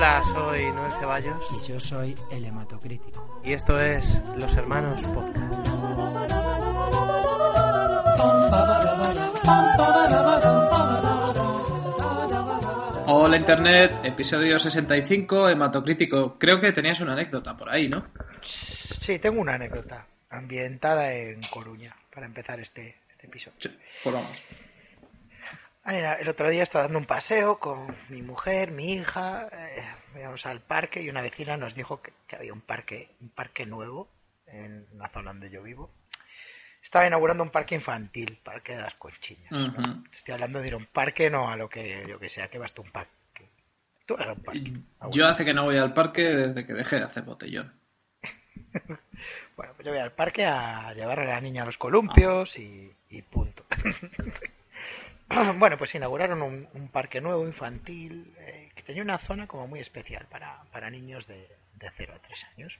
[0.00, 3.42] Hola, soy Noel Ceballos Y yo soy el hematocrítico.
[3.44, 5.68] y esto es Los Hermanos Podcast.
[13.08, 16.38] Hola Internet, episodio 65, hematocrítico.
[16.38, 18.06] Creo que tenías una anécdota por ahí, ¿no?
[18.42, 23.58] Sí, tengo una anécdota ambientada en Coruña para empezar este, este episodio.
[23.58, 23.68] Sí,
[24.02, 24.42] pues vamos.
[25.82, 29.82] Ah, el otro día estaba dando un paseo con mi mujer, mi hija, eh,
[30.18, 33.64] íbamos al parque y una vecina nos dijo que, que había un parque, un parque
[33.64, 34.08] nuevo
[34.46, 35.90] en la zona donde yo vivo.
[36.82, 39.52] Estaba inaugurando un parque infantil, parque de las conchiñas.
[40.12, 42.58] Estoy hablando de ir a un parque, no a lo que yo que sea, que
[42.58, 43.50] vas tú a un parque.
[44.06, 44.72] Tú eras un parque.
[44.98, 47.72] Ah, Yo hace que no voy al parque desde que dejé de hacer botellón.
[49.54, 52.90] Bueno, pues yo voy al parque a llevar a la niña a los columpios y,
[53.10, 53.66] y punto.
[55.56, 59.80] bueno, pues inauguraron un, un parque nuevo infantil eh, que tenía una zona como muy
[59.80, 62.78] especial para, para niños de, de 0 a 3 años.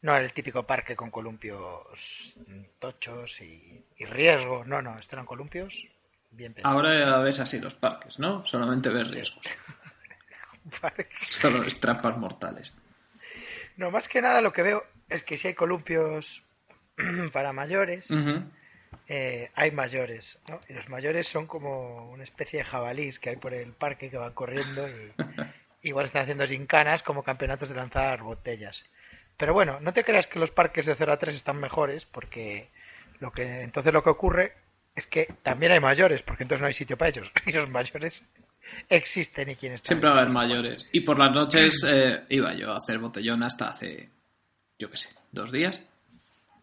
[0.00, 2.36] No era el típico parque con columpios
[2.78, 5.88] tochos y, y riesgo, no, no, estos eran columpios
[6.30, 6.76] bien pensados.
[6.76, 8.46] Ahora ves así los parques, ¿no?
[8.46, 9.44] Solamente ves riesgos.
[11.18, 12.74] Solo ves trampas mortales.
[13.76, 16.42] No, más que nada lo que veo es que si hay columpios
[17.32, 18.08] para mayores.
[19.08, 20.60] Eh, hay mayores, ¿no?
[20.68, 24.18] Y los mayores son como una especie de jabalís que hay por el parque que
[24.18, 25.12] van corriendo y
[25.88, 28.84] igual están haciendo gincanas como campeonatos de lanzar botellas.
[29.36, 32.68] Pero bueno, no te creas que los parques de 0 a 3 están mejores porque
[33.20, 34.54] lo que entonces lo que ocurre
[34.94, 37.30] es que también hay mayores, porque entonces no hay sitio para ellos.
[37.46, 38.22] Y los mayores
[38.88, 39.88] existen y quién está.
[39.88, 40.88] Siempre va a haber mayores.
[40.92, 44.10] Y por las noches eh, iba yo a hacer botellón hasta hace,
[44.78, 45.82] yo qué sé, dos días.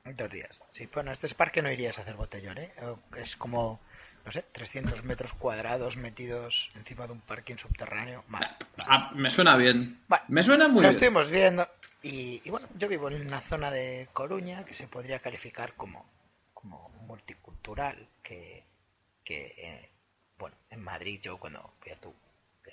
[0.05, 0.61] Dos días.
[0.71, 2.71] Sí, bueno, este parque no irías a hacer botellón, ¿eh?
[3.17, 3.79] Es como,
[4.23, 8.23] no sé, 300 metros cuadrados metidos encima de un parking subterráneo.
[8.27, 8.89] Vale, vale.
[8.91, 10.03] Ah, me suena bien.
[10.07, 10.23] Vale.
[10.27, 10.91] Me suena muy Lo bien.
[10.91, 11.67] estuvimos viendo
[12.03, 16.05] y, y bueno, yo vivo en una zona de Coruña que se podría calificar como,
[16.53, 18.63] como multicultural, que,
[19.23, 19.89] que eh,
[20.37, 22.13] bueno, en Madrid yo cuando voy a tu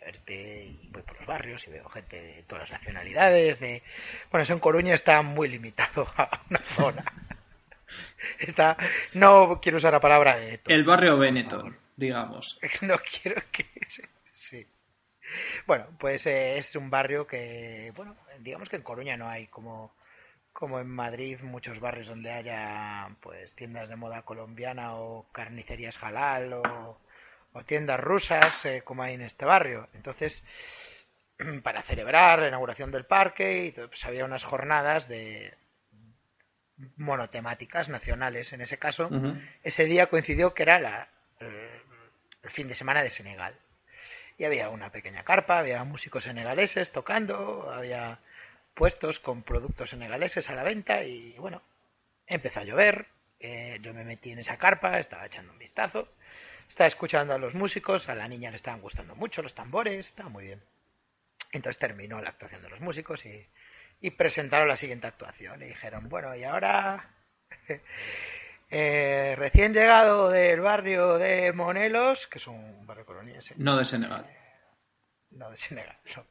[0.04, 3.82] verte y voy por los barrios y veo gente de todas las nacionalidades, de
[4.30, 7.04] bueno, eso en Coruña está muy limitado a una zona.
[8.38, 8.76] Está,
[9.14, 10.72] no quiero usar la palabra gueto.
[10.72, 12.58] El barrio Benetton, digamos.
[12.82, 13.66] No quiero que...
[14.32, 14.66] Sí.
[15.66, 19.94] Bueno, pues eh, es un barrio que, bueno, digamos que en Coruña no hay como,
[20.52, 26.52] como en Madrid muchos barrios donde haya pues tiendas de moda colombiana o carnicerías halal
[26.54, 26.98] o,
[27.52, 29.88] o tiendas rusas eh, como hay en este barrio.
[29.94, 30.42] Entonces,
[31.62, 35.54] para celebrar la inauguración del parque y pues había unas jornadas de
[36.96, 38.52] monotemáticas nacionales.
[38.52, 39.10] En ese caso,
[39.62, 41.08] ese día coincidió que era la,
[41.38, 41.70] el,
[42.42, 43.54] el fin de semana de Senegal.
[44.38, 48.18] Y había una pequeña carpa, había músicos senegaleses tocando, había
[48.74, 51.62] puestos con productos senegaleses a la venta y bueno,
[52.26, 53.06] empezó a llover,
[53.38, 56.08] eh, yo me metí en esa carpa, estaba echando un vistazo,
[56.68, 60.28] estaba escuchando a los músicos, a la niña le estaban gustando mucho los tambores, estaba
[60.28, 60.62] muy bien.
[61.52, 63.46] Entonces terminó la actuación de los músicos y,
[64.00, 67.10] y presentaron la siguiente actuación y dijeron, bueno, y ahora
[68.70, 74.26] eh, recién llegado del barrio de Monelos, que es un barrio coloniense, No de Senegal.
[75.30, 76.26] no de Senegal, no.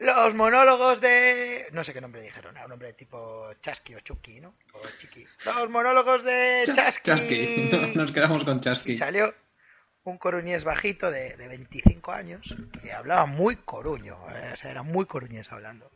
[0.00, 1.66] Los monólogos de...
[1.72, 4.54] No sé qué nombre dijeron, un nombre tipo Chasqui o Chucky, ¿no?
[4.74, 5.24] O Chiqui.
[5.44, 7.02] Los monólogos de Cha- Chasqui.
[7.02, 7.92] Chasqui.
[7.96, 8.94] Nos quedamos con Y Chasqui.
[8.94, 9.34] salió
[10.04, 14.82] un coruñés bajito de, de 25 años que hablaba muy coruño, eh, o sea, era
[14.82, 15.90] muy coruñés hablando.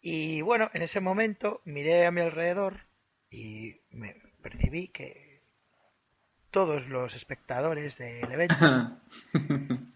[0.00, 2.86] Y bueno, en ese momento miré a mi alrededor
[3.30, 5.42] y me percibí que
[6.50, 8.98] todos los espectadores del evento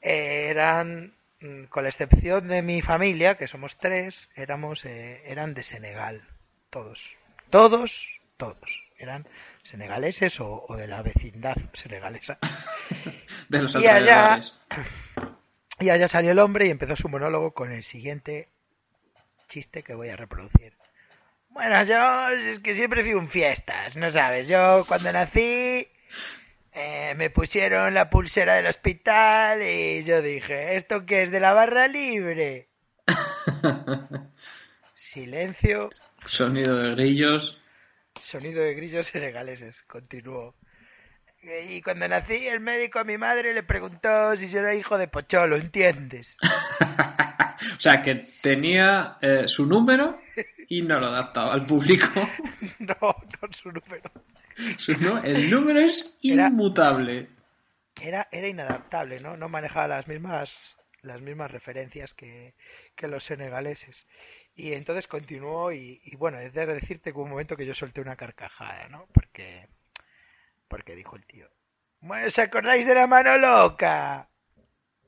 [0.00, 5.62] eran, mm, con la excepción de mi familia, que somos tres, éramos, eh, eran de
[5.62, 6.22] Senegal,
[6.70, 7.16] todos,
[7.50, 9.26] todos, todos, eran
[9.62, 12.38] senegaleses o, o de la vecindad senegalesa.
[13.48, 14.40] de los Y allá-.
[15.78, 18.48] Y allá salió el hombre y empezó su monólogo con el siguiente
[19.48, 20.74] chiste que voy a reproducir.
[21.48, 24.48] Bueno, yo es que siempre fui un fiestas, ¿no sabes?
[24.48, 25.88] Yo cuando nací
[26.72, 31.52] eh, me pusieron la pulsera del hospital y yo dije, ¿esto qué es de la
[31.52, 32.68] barra libre?
[34.94, 35.90] Silencio,
[36.24, 37.60] Sonido de grillos.
[38.20, 40.54] Sonido de grillos senegaleses, continuó.
[41.68, 45.08] Y cuando nací, el médico a mi madre le preguntó si yo era hijo de
[45.08, 46.36] Pocholo, ¿entiendes?
[47.76, 50.20] O sea, que tenía eh, su número
[50.68, 52.06] y no lo adaptaba al público.
[52.78, 54.10] No, no su número.
[54.78, 57.28] Su nu- el número es Era- inmutable.
[58.00, 59.36] Era, era inadaptable, ¿no?
[59.36, 62.54] No manejaba las mismas las mismas referencias que,
[62.96, 64.06] que los senegaleses.
[64.54, 67.74] Y entonces continuó y, y bueno, es de decirte que hubo un momento que yo
[67.74, 69.06] solté una carcajada, ¿no?
[69.12, 69.68] Porque,
[70.68, 71.48] porque dijo el tío,
[72.00, 74.28] bueno, ¿os acordáis de la mano loca?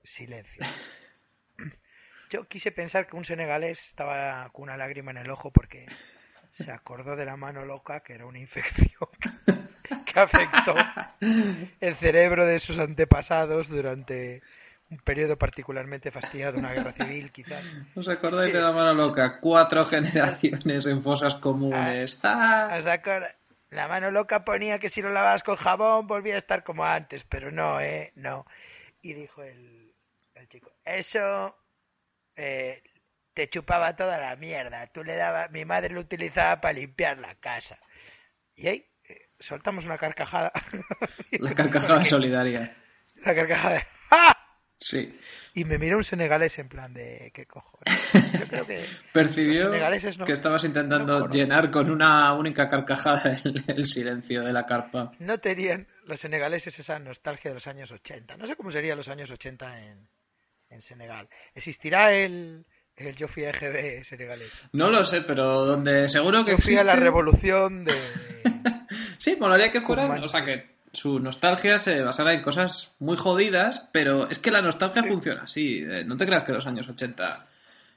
[0.05, 0.65] Silencio.
[2.31, 5.87] Yo quise pensar que un senegalés estaba con una lágrima en el ojo porque
[6.53, 9.09] se acordó de la mano loca, que era una infección
[10.07, 10.75] que afectó
[11.81, 14.41] el cerebro de sus antepasados durante
[14.91, 17.63] un periodo particularmente fastidiado, una guerra civil quizás.
[17.95, 19.39] ¿Os acordáis de la mano loca?
[19.41, 22.21] Cuatro generaciones en fosas comunes.
[22.23, 22.77] ¡Ah!
[22.79, 23.35] ¿Os acordáis?
[23.71, 27.25] La mano loca ponía que si lo lavabas con jabón volvía a estar como antes,
[27.25, 28.13] pero no, ¿eh?
[28.15, 28.47] No.
[29.03, 29.93] Y dijo el,
[30.37, 31.57] el chico, eso
[32.37, 32.81] eh,
[33.33, 34.87] te chupaba toda la mierda.
[34.87, 37.77] Tú le dabas, mi madre lo utilizaba para limpiar la casa.
[38.55, 40.53] Y ahí eh, soltamos una carcajada.
[41.33, 42.77] La carcajada solidaria.
[43.25, 43.87] La carcajada ¡Ah!
[44.77, 45.19] Sí.
[45.55, 48.13] Y me miró un senegalés en plan de ¿qué cojones?
[48.41, 48.81] Yo creo que
[49.13, 49.71] Percibió
[50.19, 54.67] no- que estabas intentando no llenar con una única carcajada el, el silencio de la
[54.67, 55.13] carpa.
[55.21, 58.37] no tenían los senegaleses esa nostalgia de los años 80.
[58.37, 60.09] No sé cómo serían los años 80 en,
[60.71, 61.29] en Senegal.
[61.55, 62.67] ¿Existirá el,
[62.97, 64.53] el Yo fui a EGB senegalés?
[64.73, 67.95] No lo sé, pero donde seguro que Yo fui a la existe- revolución de...
[69.19, 73.83] Sí, molaría que fueran, o sea, que su nostalgia se basara en cosas muy jodidas,
[73.93, 75.85] pero es que la nostalgia funciona así.
[75.87, 77.45] eh, No te creas que los años 80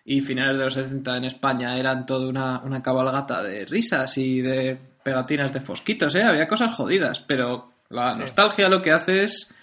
[0.06, 4.42] y finales de los 70 en España eran toda una, una cabalgata de risas y
[4.42, 6.24] de pegatinas de fosquitos, ¿eh?
[6.24, 8.20] Había cosas jodidas, pero la Sí.
[8.20, 9.54] nostalgia lo que hace es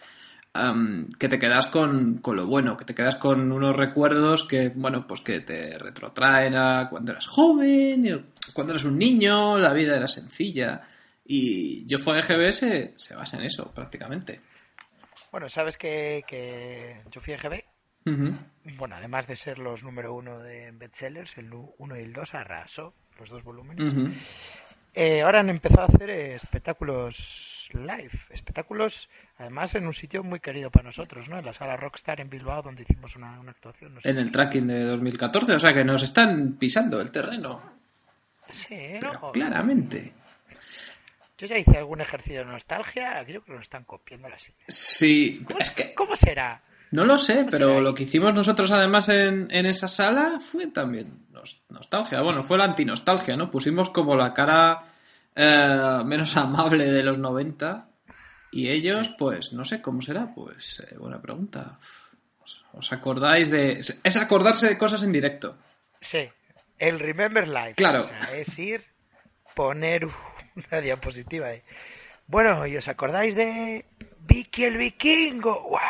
[1.19, 5.05] que te quedas con, con lo bueno, que te quedas con unos recuerdos que, bueno,
[5.05, 10.07] pues que te retrotraen a cuando eras joven, cuando eras un niño, la vida era
[10.07, 10.81] sencilla.
[11.25, 14.41] Y yo fue EGB se, se basa en eso, prácticamente.
[15.33, 17.65] Bueno, sabes que, que Yo fui a EGB,
[18.07, 18.35] Ujú.
[18.77, 22.95] bueno, además de ser los número uno de bestsellers, el 1 y el 2 arrasó
[23.19, 23.93] los dos volúmenes.
[24.97, 30.71] Eh, ahora han empezado a hacer espectáculos live, espectáculos además en un sitio muy querido
[30.71, 31.39] para nosotros, ¿no?
[31.39, 33.95] En la sala Rockstar en Bilbao, donde hicimos una, una actuación.
[33.95, 34.09] No sé.
[34.11, 37.61] En el tracking de 2014, o sea que nos están pisando el terreno.
[38.51, 39.33] Sí, Pero ¿no?
[39.33, 40.13] claramente.
[41.45, 44.65] Yo ya hice algún ejercicio de nostalgia, creo que nos están copiando las ideas.
[44.67, 46.63] Sí, ¿Cómo, es que ¿Cómo será?
[46.93, 51.27] no lo sé, pero lo que hicimos nosotros además en, en esa sala fue también
[51.33, 52.23] nos- nostalgia.
[52.23, 53.51] Bueno, fue la antinostalgia, ¿no?
[53.51, 54.85] Pusimos como la cara
[55.37, 57.89] eh, menos amable de los 90
[58.53, 61.79] y ellos, pues, no sé cómo será, pues, eh, buena pregunta.
[62.43, 63.73] ¿Os, os acordáis de...?
[64.03, 65.59] Es acordarse de cosas en directo.
[66.01, 66.27] Sí,
[66.79, 67.75] el Remember Live.
[67.75, 68.01] Claro.
[68.01, 68.83] O sea, es ir,
[69.55, 70.07] poner
[70.71, 71.63] una diapositiva ahí.
[72.27, 73.85] Bueno, ¿y os acordáis de
[74.27, 75.63] Vicky el Vikingo?
[75.69, 75.83] ¡Guau!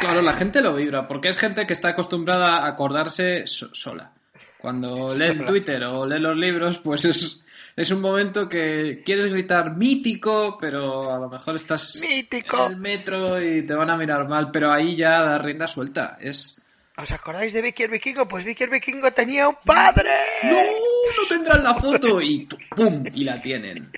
[0.00, 4.12] Claro, la gente lo vibra, porque es gente que está acostumbrada a acordarse so- sola.
[4.58, 5.44] Cuando lee el.
[5.44, 7.42] Twitter o lee los libros, pues es,
[7.76, 12.66] es un momento que quieres gritar mítico, pero a lo mejor estás ¡Mítico!
[12.66, 16.18] en el metro y te van a mirar mal, pero ahí ya da rienda suelta.
[16.20, 16.60] Es...
[16.96, 18.26] ¿Os acordáis de Vicky el Vikingo?
[18.26, 20.10] Pues Vicky el Vikingo tenía un padre.
[20.42, 20.56] ¡No!
[20.56, 22.20] ¡No tendrán la foto!
[22.20, 22.46] Y
[22.76, 23.04] ¡pum!
[23.14, 23.90] Y la tienen.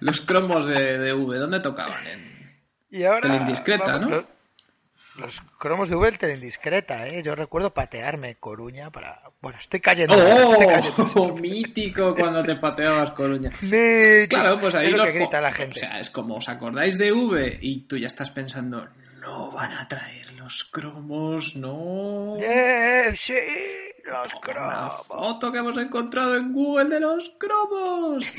[0.00, 2.06] Los cromos de, de V, ¿dónde tocaban?
[2.06, 2.60] En...
[2.90, 3.20] Y ahora.
[3.22, 4.08] Teleindiscreta, ¿no?
[4.08, 4.24] Los,
[5.18, 7.22] los cromos de Google Teleindiscreta, ¿eh?
[7.22, 9.22] Yo recuerdo patearme Coruña para.
[9.40, 10.14] Bueno, estoy cayendo.
[10.14, 11.06] estoy cayendo.
[11.16, 11.34] ¡Oh!
[11.34, 13.50] Mítico cuando te pateabas Coruña.
[14.28, 15.78] Claro, pues ahí es lo los que grita la gente.
[15.78, 18.88] O sea, es como os acordáis de V y tú ya estás pensando,
[19.20, 22.36] no van a traer los cromos, no.
[22.38, 23.34] ¡Eh, sí!
[24.04, 25.06] Los Una cromos.
[25.06, 28.32] foto que hemos encontrado en Google de los cromos.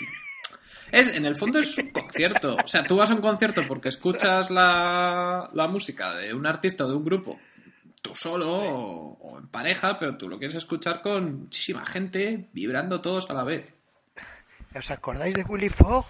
[0.92, 2.56] Es, en el fondo es un concierto.
[2.64, 6.86] O sea, tú vas a un concierto porque escuchas la, la música de un artista
[6.86, 7.40] o de un grupo,
[8.02, 13.02] tú solo o, o en pareja, pero tú lo quieres escuchar con muchísima gente vibrando
[13.02, 13.74] todos a la vez.
[14.76, 16.06] ¿Os acordáis de Willy Fogg?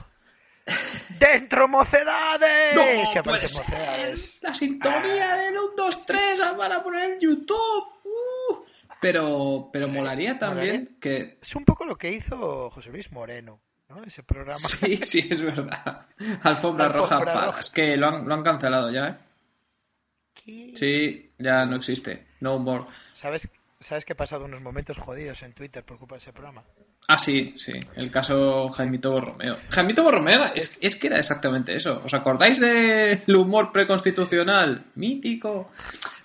[1.20, 2.76] ¡Dentro mocedades!
[2.76, 3.60] ¡No Se puede ser!
[3.66, 4.38] mocedades.
[4.42, 7.86] La sintonía del 1, 2, 3 la van a poner en YouTube.
[8.04, 8.64] ¡Uh!
[9.00, 11.00] Pero, pero molaría también Molaría.
[11.00, 11.38] que...
[11.42, 14.03] Es un poco lo que hizo José Luis Moreno, ¿no?
[14.03, 14.60] Ese programa.
[14.67, 16.06] Sí, sí, es verdad.
[16.44, 17.46] Alfombra, Roja Alfombra.
[17.48, 17.62] Roja.
[17.74, 19.15] Que lo han, lo han cancelado ya, ¿eh?
[20.34, 20.72] ¿Qué?
[20.75, 22.27] Sí, ya no existe.
[22.41, 22.86] No more.
[23.13, 26.63] ¿Sabes, ¿Sabes que he pasado unos momentos jodidos en Twitter por culpa de ese programa?
[27.08, 27.72] Ah, sí, sí.
[27.96, 29.58] El caso Jaimito Borromeo.
[29.70, 32.01] Jaimito Borromeo es, es que era exactamente eso.
[32.03, 34.86] ¿Os acordáis del humor preconstitucional?
[34.96, 35.72] Mítico.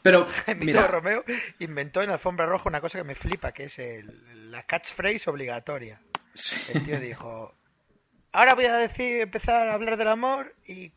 [0.03, 1.25] Pero, Emilio mira, Romeo
[1.61, 6.01] inventó en Alfombra Roja una cosa que me flipa, que es el- la catchphrase obligatoria.
[6.35, 6.61] Sí.
[6.75, 7.55] El tío dijo,
[8.33, 10.93] ahora voy a decir, empezar a hablar del amor y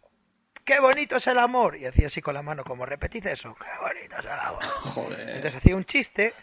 [0.64, 1.78] qué bonito es el amor.
[1.78, 4.64] Y hacía así con la mano, como repetid eso, qué bonito es el amor.
[4.66, 5.30] Joder.
[5.30, 6.34] Entonces hacía un chiste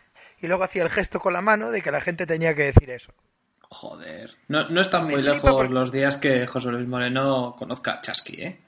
[0.40, 2.90] y luego hacía el gesto con la mano de que la gente tenía que decir
[2.90, 3.12] eso.
[3.68, 4.36] Joder.
[4.48, 8.60] No, no están muy lejos los días que José Luis Moreno conozca a Chasqui, ¿eh?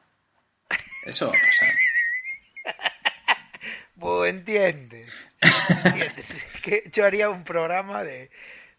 [1.05, 1.75] Eso va a pasar.
[3.97, 5.15] Pues entiendes.
[5.85, 6.35] entiendes.
[6.63, 8.29] que yo haría un programa de,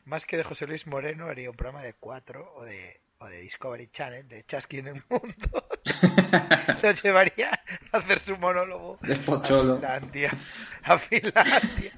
[0.05, 3.41] más que de José Luis Moreno, haría un programa de cuatro o de, o de
[3.41, 5.67] Discovery Channel, de Chasqui en el mundo.
[6.83, 7.59] Lo llevaría
[7.91, 9.75] a hacer su monólogo De a Pocholo.
[9.75, 10.31] Finlandia,
[10.83, 11.91] a Finlandia,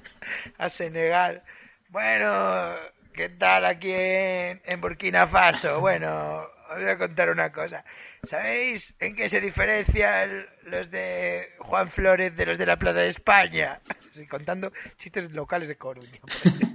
[0.58, 1.42] a Senegal.
[1.88, 2.74] Bueno,
[3.14, 5.80] ¿qué tal aquí en, en Burkina Faso?
[5.80, 7.84] Bueno, os voy a contar una cosa.
[8.24, 13.08] ¿Sabéis en qué se diferencian los de Juan Flores de los de la Plaza de
[13.08, 13.80] España?
[14.10, 16.20] Así, contando chistes locales de Coruña.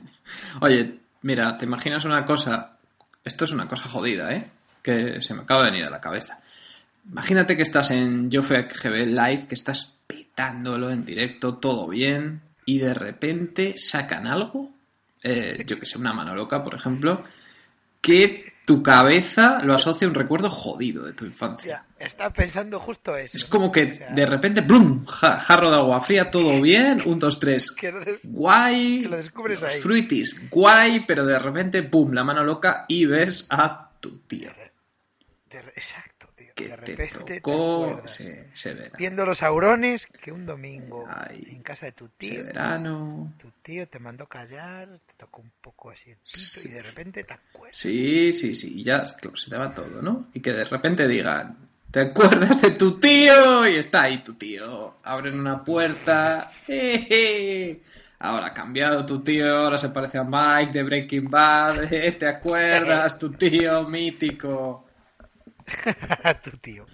[0.62, 2.78] Oye, mira, ¿te imaginas una cosa?
[3.24, 4.50] Esto es una cosa jodida, ¿eh?
[4.82, 6.40] Que se me acaba de venir a la cabeza.
[7.10, 12.78] Imagínate que estás en Jofek GB Live, que estás petándolo en directo, todo bien, y
[12.80, 14.72] de repente sacan algo,
[15.22, 17.24] eh, yo que sé, una mano loca, por ejemplo,
[18.02, 21.86] que tu cabeza lo asocia a un recuerdo jodido de tu infancia.
[22.00, 23.36] Ya, estaba pensando justo eso.
[23.36, 25.06] Es como que O sea, de repente, ¡blum!
[25.06, 29.10] Ja- jarro de agua fría, todo bien, un, dos, tres, que lo des- guay, Que
[29.10, 29.82] lo descubres los ahí.
[29.82, 34.64] fruitis, guay, pero de repente, pum, la mano loca y ves a tu tío de-
[35.76, 36.13] exacto, tío.
[36.56, 38.12] Que de te repente te tocó acuerdas.
[38.12, 38.96] se, se verá.
[38.98, 42.44] Viendo los aurones que un domingo Ay, en casa de tu Ese tío.
[42.46, 43.34] verano.
[43.40, 46.70] Tu tío te mandó callar, te tocó un poco así el pito Sí.
[46.70, 47.78] y de repente te acuerdas.
[47.78, 50.28] Sí, sí, sí, y ya claro, se te va todo, ¿no?
[50.34, 51.58] Y que de repente digan,
[51.92, 53.68] ¿te acuerdas de tu tío?
[53.68, 54.98] Y está ahí tu tío.
[55.04, 56.52] Abren una puerta.
[56.66, 57.82] jeje.
[58.20, 61.84] Ahora ha cambiado tu tío, ahora se parece a Mike de Breaking Bad.
[61.94, 63.20] eh, ¿Te acuerdas?
[63.20, 64.83] Tu tío mítico.
[66.44, 66.86] tu tío.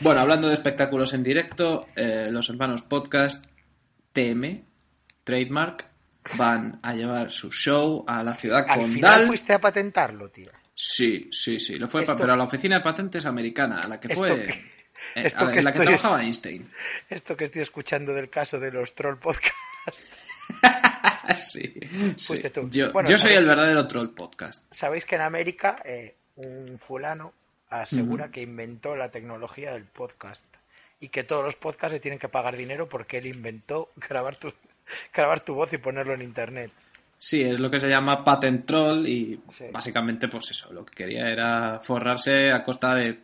[0.00, 3.44] Bueno, hablando de espectáculos en directo, eh, los hermanos podcast
[4.12, 4.64] TM,
[5.24, 5.86] Trademark,
[6.36, 9.26] van a llevar su show a la ciudad Al final condal.
[9.26, 10.50] fuiste a patentarlo, tío.
[10.74, 14.00] Sí, sí, sí, lo fue, Esto- pero a la oficina de patentes americana, a la
[14.00, 14.32] que fue.
[14.48, 14.64] eh,
[15.14, 16.70] esto a la, que en la que estoy- trabajaba Einstein.
[17.08, 19.54] Esto que estoy escuchando del caso de los troll podcast.
[21.40, 21.74] sí,
[22.52, 22.68] tú.
[22.70, 24.62] Yo, Bueno, yo soy el verdadero troll podcast.
[24.72, 27.32] Sabéis que en América eh, un fulano
[27.82, 30.44] asegura que inventó la tecnología del podcast
[31.00, 34.52] y que todos los podcasts le tienen que pagar dinero porque él inventó grabar tu,
[35.12, 36.70] grabar tu voz y ponerlo en internet.
[37.18, 39.64] Sí, es lo que se llama patent troll y Sí.
[39.72, 43.18] básicamente pues eso, lo que quería era forrarse a costa de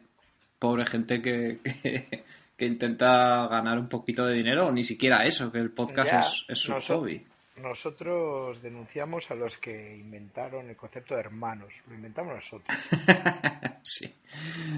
[0.58, 2.24] pobre gente que, que,
[2.56, 6.20] que intenta ganar un poquito de dinero o ni siquiera eso, que el podcast Ya,
[6.20, 7.24] es, es su noso- hobby.
[7.62, 11.74] Nosotros denunciamos a los que inventaron el concepto de hermanos.
[11.88, 12.76] Lo inventamos nosotros.
[13.82, 14.12] Sí.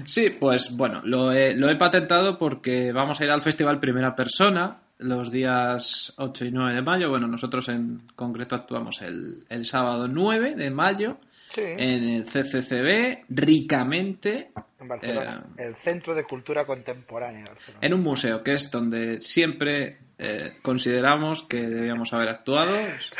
[0.05, 4.15] Sí, pues bueno, lo he, lo he patentado porque vamos a ir al festival Primera
[4.15, 7.09] Persona los días 8 y 9 de mayo.
[7.09, 11.17] Bueno, nosotros en concreto actuamos el, el sábado 9 de mayo
[11.53, 15.45] Sí, en el CCCB, ricamente, en Barcelona.
[15.57, 17.79] eh, el Centro de Cultura Contemporánea de Barcelona.
[17.85, 23.13] en un museo, que es donde siempre eh, consideramos que debíamos haber actuado, es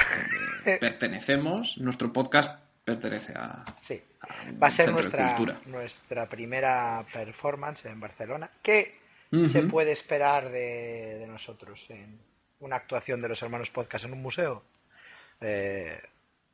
[0.65, 1.77] donde pertenecemos.
[1.77, 4.01] Nuestro podcast pertenece a, Sí.
[4.21, 8.49] a un Va a ser nuestra, nuestra primera performance en Barcelona.
[8.61, 8.99] ¿Qué
[9.51, 12.19] se puede esperar de, de nosotros en
[12.59, 14.63] una actuación de los hermanos podcast en un museo?
[15.41, 15.99] Eh,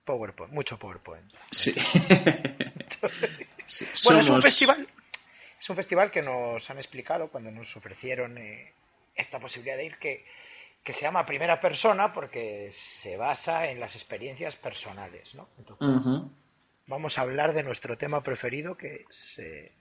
[0.06, 1.32] PowerPoint, mucho PowerPoint.
[1.52, 1.74] Sí.
[3.66, 4.88] Sí, Bueno, es un festival.
[5.62, 8.74] Es un festival que nos han explicado cuando nos ofrecieron eh,
[9.20, 10.26] esta posibilidad de ir que,
[10.84, 15.50] que se llama Primera Persona porque se basa en las experiencias personales, ¿no?
[15.58, 16.24] Entonces,
[16.88, 19.72] vamos a hablar de nuestro tema preferido que es eh,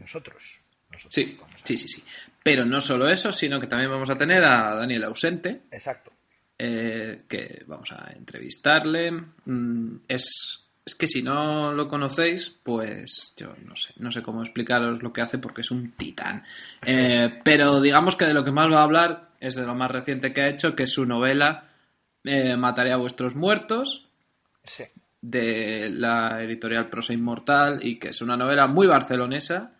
[0.00, 0.60] nosotros.
[0.90, 2.04] Nosotros Sí, sí, sí, sí.
[2.42, 6.12] Pero no solo eso, sino que también vamos a tener a Daniel ausente, Exacto.
[6.58, 9.10] eh, que vamos a entrevistarle.
[9.46, 14.42] Mm, es, es que si no lo conocéis, pues yo no sé, no sé cómo
[14.42, 16.42] explicaros lo que hace porque es un titán.
[16.84, 19.90] Eh, pero digamos que de lo que más va a hablar es de lo más
[19.90, 21.64] reciente que ha hecho, que es su novela
[22.24, 24.08] eh, Mataré a vuestros muertos,
[24.64, 24.84] Sí.
[25.20, 29.72] de la editorial Prosa Inmortal y que es una novela muy barcelonesa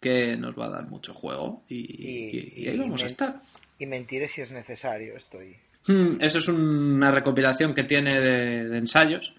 [0.00, 3.42] que nos va a dar mucho juego y, y- y ahí vamos a estar.
[3.78, 5.56] Y mentiré si es necesario, estoy.
[5.86, 9.34] Hmm, Eso es una recopilación que tiene de, de ensayos,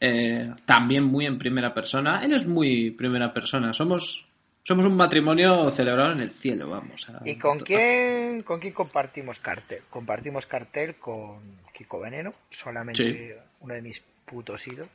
[0.00, 2.22] eh, también muy en primera persona.
[2.24, 3.72] Él es muy primera persona.
[3.72, 4.26] Somos,
[4.62, 7.08] somos un matrimonio celebrado en el cielo, vamos.
[7.10, 9.82] a- ¿Y con quién, con quién compartimos cartel?
[9.90, 11.40] Compartimos cartel con
[11.72, 13.32] Kiko Veneno, solamente Sí.
[13.60, 14.88] uno de mis putos ídolos.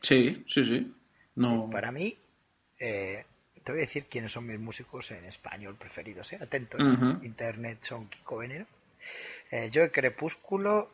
[0.00, 0.92] Sí, sí, sí.
[1.36, 2.16] No, Para mí,
[2.78, 3.24] eh,
[3.62, 6.38] te voy a decir quiénes son mis músicos en español preferidos, ¿eh?
[6.40, 7.24] Atentos, Ujú.
[7.24, 8.66] internet son Kiko Veneno,
[9.50, 10.92] eh, Joe Crepúsculo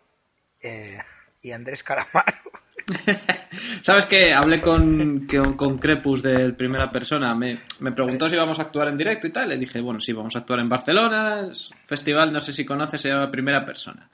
[0.61, 0.99] eh,
[1.43, 2.39] y Andrés Calamaro.
[3.83, 4.33] ¿Sabes qué?
[4.33, 7.35] Hablé con, con, con Crepus del Primera Persona.
[7.35, 9.49] Me, me preguntó si íbamos a actuar en directo y tal.
[9.49, 11.49] Le dije, bueno, sí, vamos a actuar en Barcelona.
[11.87, 14.09] Festival, no sé si conoces, se llama Primera Persona.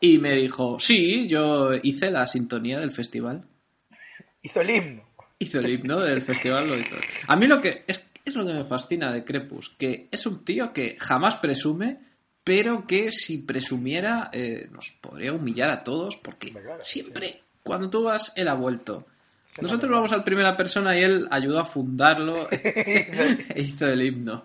[0.00, 3.44] Y me dijo, sí, yo hice la sintonía del festival.
[4.42, 5.02] Hizo el himno.
[5.38, 6.96] Hizo el himno del festival, lo hizo.
[7.28, 10.44] A mí lo que es, es lo que me fascina de Crepus, que es un
[10.44, 11.98] tío que jamás presume,
[12.42, 18.04] pero que si presumiera eh, nos podría humillar a todos, porque Claro, siempre, cuando tú
[18.04, 19.06] vas, él ha vuelto.
[19.60, 24.44] Nosotros vamos al primera persona y él ayudó a fundarlo e hizo el himno.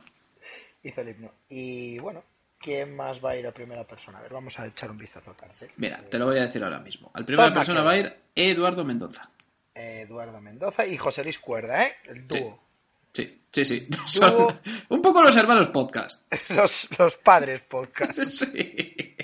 [0.84, 1.32] Hizo el himno.
[1.50, 2.24] Y bueno,
[2.60, 4.20] ¿quién más va a ir a primera persona?
[4.20, 5.70] A ver, vamos a echar un vistazo al cartel.
[5.78, 7.10] Mira, te lo voy a decir ahora mismo.
[7.14, 9.30] Al primera Toma, persona que va a ir Eduardo Mendoza.
[9.74, 11.96] Eduardo Mendoza y José Luis Cuerda, ¿eh?
[12.06, 12.60] El dúo.
[13.12, 13.88] Sí, sí, sí.
[14.06, 14.60] Son
[14.90, 16.22] un poco los hermanos podcast.
[16.50, 18.20] Los, los padres podcast.
[18.30, 19.16] Sí,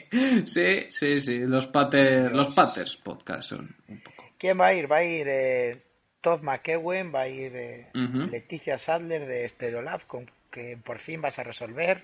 [0.46, 1.40] sí, sí, sí.
[1.40, 4.30] Los, pater, los paters podcast son un poco.
[4.38, 4.92] ¿Quién va a ir?
[4.92, 5.82] Va a ir eh,
[6.22, 7.88] Todd McEwen, va a ir eh.
[7.94, 12.04] Leticia Sadler de Stereolab, con que por fin vas a resolver.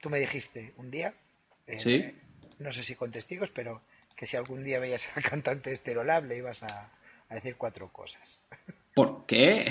[0.00, 1.12] Tú me dijiste un día,
[1.66, 2.14] eh, Sí.
[2.58, 3.82] no sé si con testigos, pero
[4.16, 6.90] que si algún día veías al cantante de Stereolab le ibas a,
[7.28, 8.38] a decir cuatro cosas.
[8.94, 9.70] ¿Por qué?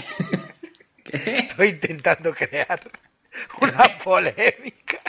[1.04, 1.36] ¿Qué?
[1.50, 2.92] Estoy intentando crear
[3.62, 5.00] una polémica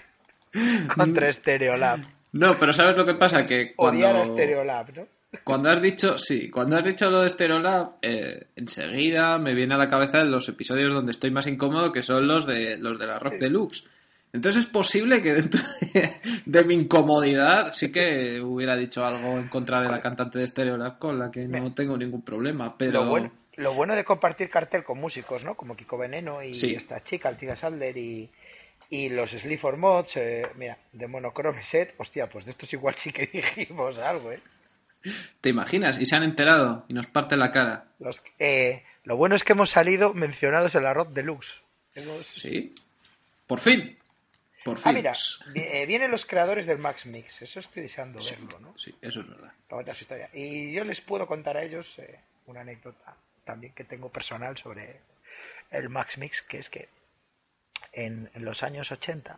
[0.94, 2.00] contra Stereolab.
[2.32, 3.44] No, pero ¿sabes lo que pasa?
[3.44, 5.06] Que Odiar a cuando, Stereolab, ¿no?
[5.44, 9.78] cuando has dicho, sí, cuando has dicho lo de Stereolab, eh, enseguida me viene a
[9.78, 13.18] la cabeza los episodios donde estoy más incómodo, que son los de los de la
[13.18, 13.84] Rock Deluxe.
[14.32, 15.60] Entonces es posible que dentro
[15.92, 16.12] de,
[16.46, 20.98] de mi incomodidad sí que hubiera dicho algo en contra de la cantante de Stereolab
[21.00, 23.04] con la que no tengo ningún problema, pero...
[23.04, 25.56] Lo bueno, lo bueno de compartir cartel con músicos, ¿no?
[25.56, 26.74] Como Kiko Veneno y Sí.
[26.74, 28.30] esta chica, Altida Sadler y,
[28.90, 33.12] y los Sleaford Mods, eh, mira, de Monochrome Set, hostia, pues de estos igual sí
[33.12, 34.40] que dijimos algo, ¿eh?
[35.40, 35.98] ¿Te imaginas?
[35.98, 37.86] Y se han enterado y nos parte la cara.
[38.00, 41.54] Los, eh, lo bueno es que hemos salido mencionados en la Rock Deluxe.
[41.94, 42.26] Hemos...
[42.26, 42.74] ¿Sí?
[43.46, 43.96] Por fin.
[44.62, 44.88] Por fin.
[44.90, 45.12] Ah, mira,
[45.54, 48.78] eh, vienen los creadores del Max Mix, eso estoy deseando Sí, verlo, ¿no?
[48.78, 49.52] sí, eso es verdad.
[49.94, 50.28] Su historia.
[50.34, 55.00] Y yo les puedo contar a ellos eh, una anécdota también que tengo personal sobre
[55.70, 56.88] el Max Mix, que es que
[57.92, 59.36] en, en los años 80,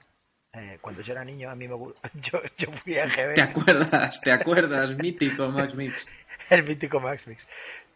[0.54, 1.74] eh, cuando yo era niño, a mí me
[2.14, 4.20] yo, yo fui a GB, ¿Te acuerdas?
[4.20, 4.96] ¿Te acuerdas?
[4.96, 6.06] Mítico Max Mix.
[6.50, 7.46] el mítico Max Mix.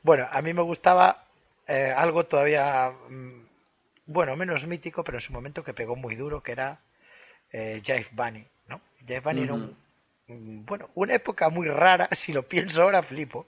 [0.03, 1.25] Bueno, a mí me gustaba
[1.67, 3.47] eh, algo todavía, mm,
[4.07, 6.79] bueno, menos mítico, pero en su momento que pegó muy duro, que era
[7.53, 8.81] eh, Jive Bunny, ¿no?
[9.01, 9.77] Jive Bunny era un,
[10.29, 13.47] un- bueno, una época muy rara, si lo pienso ahora flipo,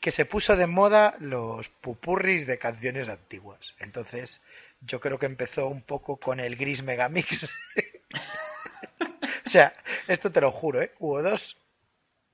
[0.00, 3.74] que se puso de moda los pupurris de canciones antiguas.
[3.78, 4.40] Entonces,
[4.86, 7.50] yo creo que empezó un poco con el gris megamix.
[9.46, 9.74] o sea,
[10.08, 10.92] esto te lo juro, ¿eh?
[10.98, 11.56] Hubo dos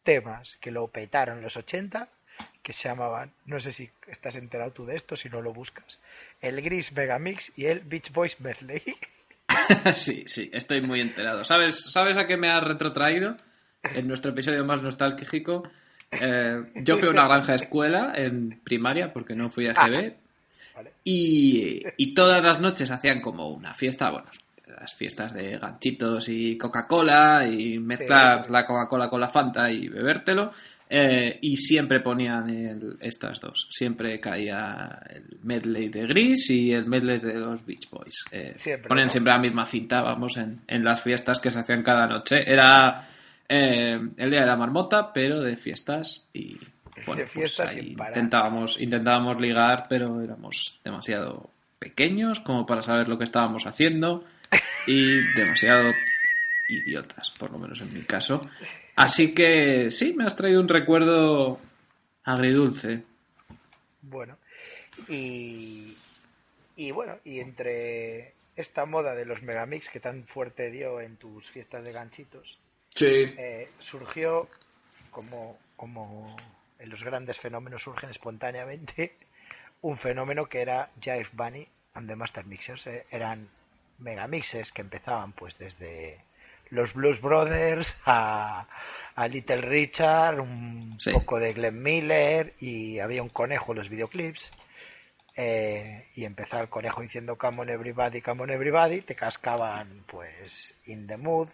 [0.03, 2.09] temas que lo petaron en los 80
[2.63, 5.99] que se llamaban, no sé si estás enterado tú de esto, si no lo buscas,
[6.41, 8.83] el Gris Megamix y el Beach Boys Medley.
[9.93, 11.45] sí, sí, estoy muy enterado.
[11.45, 13.37] ¿Sabes, ¿Sabes a qué me has retrotraído?
[13.83, 15.63] En nuestro episodio más nostálgico.
[16.11, 20.28] eh, yo fui a una granja escuela en primaria porque no fui a GB.
[20.79, 20.93] Vale.
[21.05, 24.29] Y, y todas las noches hacían como una fiesta, bueno,
[24.81, 28.53] las fiestas de ganchitos y Coca-Cola y mezclar Sí, sí.
[28.53, 30.51] la Coca-Cola con la Fanta y bebértelo.
[30.91, 33.69] eh, y siempre ponían el- estas dos.
[33.71, 38.25] Siempre caía el medley de Gris y el medley de los Beach Boys.
[38.33, 39.11] Eh, Siempre, ponían ¿no?
[39.11, 42.37] siempre la misma cinta, vamos, en, en las fiestas que se hacían cada noche.
[42.51, 43.07] Era
[43.47, 46.57] eh, el día de la marmota, pero de fiestas y
[47.07, 48.13] bueno, De fiestas pues ahí sin parar.
[48.17, 54.25] intentábamos, intentábamos ligar, pero éramos demasiado pequeños como para saber lo que estábamos haciendo
[54.87, 55.93] y demasiado
[56.69, 58.49] idiotas, por lo menos en mi caso.
[58.97, 61.61] Así que sí, me has traído un recuerdo
[62.25, 63.05] agridulce.
[64.03, 64.37] Bueno,
[65.09, 65.97] y,
[66.77, 71.49] y bueno, y entre esta moda de los megamix que tan fuerte dio en tus
[71.49, 72.59] fiestas de ganchitos,
[72.95, 73.07] Sí.
[73.07, 74.49] eh, surgió
[75.11, 76.35] como, como
[76.79, 79.17] en los grandes fenómenos surgen espontáneamente
[79.83, 82.87] un fenómeno que era Jive Bunny and the Master Mixers.
[82.87, 83.49] eh, eran
[83.99, 86.23] megamixes que empezaban pues desde
[86.71, 88.67] los Blues Brothers a,
[89.14, 91.12] a Little Richard, un Sí.
[91.12, 94.51] poco de Glenn Miller y había un conejo en los videoclips.
[95.41, 100.75] eh, y empezaba el conejo diciendo come on everybody, come on everybody, te cascaban pues
[100.87, 101.49] in the mood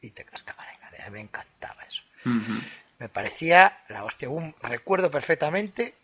[0.00, 0.66] y te cascaban.
[1.10, 2.02] Me encantaba eso.
[2.98, 4.28] Me parecía la hostia.
[4.28, 5.94] Un, recuerdo perfectamente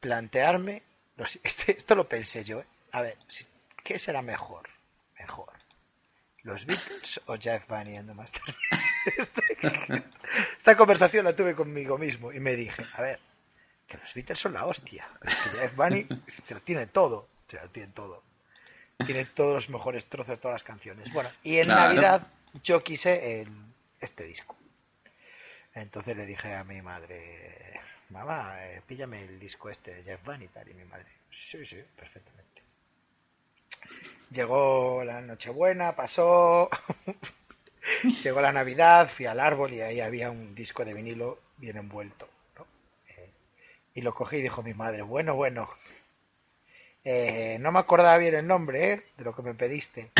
[0.00, 0.82] plantearme.
[1.16, 2.60] los- este- esto lo pensé yo.
[2.60, 2.66] ¿eh?
[2.92, 3.16] A ver,
[3.82, 4.68] ¿qué será mejor?
[5.18, 5.52] Mejor.
[6.42, 8.42] ¿Los Beatles o Jeff Bunny and the Master?
[10.58, 13.20] Esta conversación la tuve conmigo mismo y me dije, a ver,
[13.86, 15.06] que los Beatles son la hostia.
[15.22, 16.06] Que Jeff Bunny
[16.46, 17.28] se lo tiene todo.
[17.48, 18.22] Se lo tiene todo.
[19.06, 21.10] Tiene todos los mejores trozos de todas las canciones.
[21.12, 21.88] Bueno, y en Claro.
[21.94, 22.26] Navidad
[22.62, 23.48] yo quise el-
[24.00, 24.56] este disco.
[25.74, 30.46] Entonces le dije a mi madre, mamá, eh, píllame el disco este de Jeff Bunny
[30.46, 30.70] y.
[30.70, 32.62] Y mi madre, sí, sí, perfectamente.
[34.30, 36.68] Llegó la Nochebuena, pasó.
[38.22, 42.28] Llegó la Navidad, fui al árbol y ahí había un disco de vinilo bien envuelto.
[42.58, 42.66] ¿no?
[43.08, 43.30] Eh,
[43.94, 45.68] y lo cogí y dijo mi madre, bueno, bueno.
[47.04, 49.04] eh, no me acordaba bien el nombre ¿eh?
[49.16, 50.10] de lo que me pediste.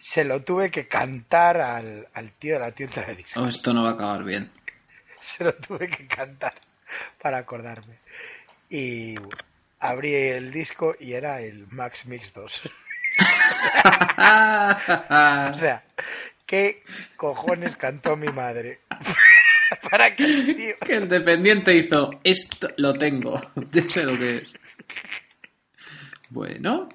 [0.00, 3.42] Se lo tuve que cantar al, al tío de la tienda de discos.
[3.42, 4.50] Oh, esto no va a acabar bien.
[5.20, 6.54] Se lo tuve que cantar
[7.20, 7.98] para acordarme.
[8.70, 9.14] Y
[9.78, 12.62] abrí el disco y era el Max Mix 2.
[14.22, 15.82] O sea,
[16.46, 16.82] ¿qué
[17.16, 18.80] cojones cantó mi madre?
[19.90, 20.78] Para que el tío...
[20.78, 23.40] que el dependiente hizo esto, lo tengo.
[23.70, 24.54] Yo sé lo que es.
[26.28, 26.88] Bueno.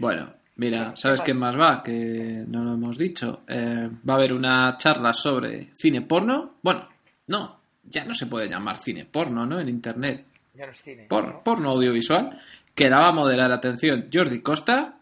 [0.00, 1.82] Bueno, mira, ¿sabes quién más va?
[1.82, 3.42] Que no lo hemos dicho.
[3.46, 6.56] Eh, va a haber una charla sobre cine porno.
[6.62, 6.88] Bueno,
[7.28, 9.60] no, ya no se puede llamar cine porno, ¿no?
[9.60, 10.26] En internet.
[10.54, 11.06] Ya no es cine.
[11.08, 11.42] Por- ¿no?
[11.44, 12.30] Porno audiovisual.
[12.74, 14.96] Que la va a moderar, atención, Jordi Costa.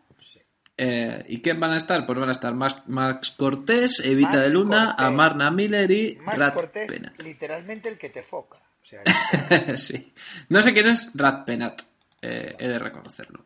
[0.81, 2.07] Eh, ¿Y quién van a estar?
[2.07, 5.07] Pues van a estar Max, Max Cortés, Evita Max de Luna, Cortés.
[5.07, 7.23] Amarna Miller y Max Rat Cortés, Penat.
[7.23, 8.59] literalmente el que te foca.
[8.59, 9.03] O sea,
[9.77, 10.13] sí.
[10.49, 11.83] No sé quién es Rat Penat.
[12.23, 13.45] Eh, he de reconocerlo.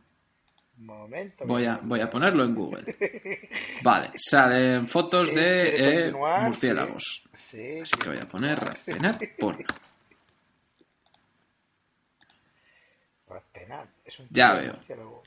[0.86, 1.44] Momento.
[1.46, 2.84] Voy a, voy a ponerlo en Google.
[3.82, 7.22] Vale, salen fotos de eh, murciélagos.
[7.34, 9.66] Sí, Así que voy a poner Rat Penat porno.
[13.28, 14.74] Rat Penat, es un Ya veo.
[14.74, 15.22] murciélago.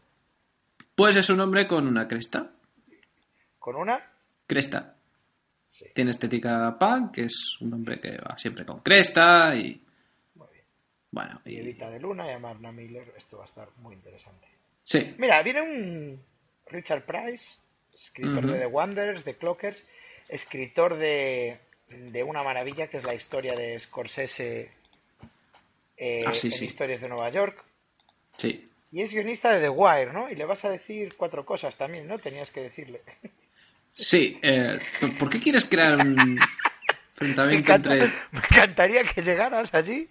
[0.96, 2.52] Pues es un hombre con una cresta.
[3.60, 4.00] Con una,
[4.48, 4.96] Cresta.
[5.72, 5.86] Sí.
[5.94, 9.84] Tiene estética punk, que es un hombre que va siempre con cresta y.
[10.36, 10.66] Muy bien.
[11.12, 11.58] Bueno, y y.
[11.58, 14.48] Evita de Luna y a Marna Miller, esto va a estar muy interesante.
[14.86, 16.22] Sí, Mira, viene un
[16.68, 17.44] Richard Price,
[17.94, 19.84] escritor de The Wanderers, de Clockers,
[20.30, 21.58] escritor de,
[21.90, 24.72] de una maravilla que es la historia de Scorsese
[25.98, 26.66] eh, Ah, sí, en sí.
[26.66, 27.64] Historias de Nueva York.
[28.38, 28.70] sí.
[28.92, 30.30] Y es guionista de The Wire, ¿no?
[30.30, 32.18] Y le vas a decir cuatro cosas también, ¿no?
[32.18, 33.02] Tenías que decirle.
[33.92, 36.40] Sí, eh, ¿por- ¿por qué quieres crear un Me,
[37.12, 38.08] enfrentamiento encanta- entre.
[38.32, 40.08] me encantaría que llegaras allí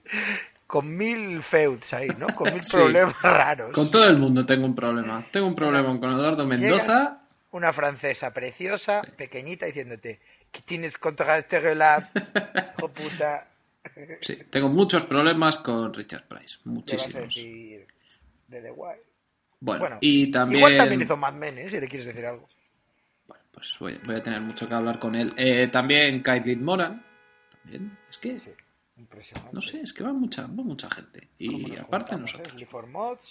[0.74, 2.26] con mil feuds ahí, ¿no?
[2.34, 2.76] Con mil Sí.
[2.76, 3.70] problemas raros.
[3.72, 5.24] Con todo el mundo tengo un problema.
[5.30, 7.20] Tengo un problema con Eduardo Mendoza.
[7.52, 12.08] Una francesa preciosa, pequeñita, diciéndote, ¿qué tienes contra este relap?
[12.16, 13.46] Hijo puta.
[14.20, 16.58] Sí, tengo muchos problemas con Richard Price.
[16.64, 17.36] Muchísimos.
[17.36, 17.86] de
[18.48, 19.02] The Wire.
[19.60, 20.58] Bueno, Bueno, y también.
[20.58, 21.68] Igual también hizo Mad Men, ¿eh?
[21.68, 22.48] Si le quieres decir algo.
[23.52, 25.32] Pues voy, voy a tener mucho que hablar con él.
[25.36, 27.00] Eh, también Caitlin Moran.
[27.62, 27.96] También.
[28.10, 28.36] Es que.
[28.38, 28.50] Sí,
[28.96, 29.50] impresionante.
[29.54, 31.28] No sé, es que va mucha, va mucha gente.
[31.44, 32.18] ¿Cómo Y aparte eh?
[32.18, 32.88] nosotros.
[32.88, 33.28] Mods.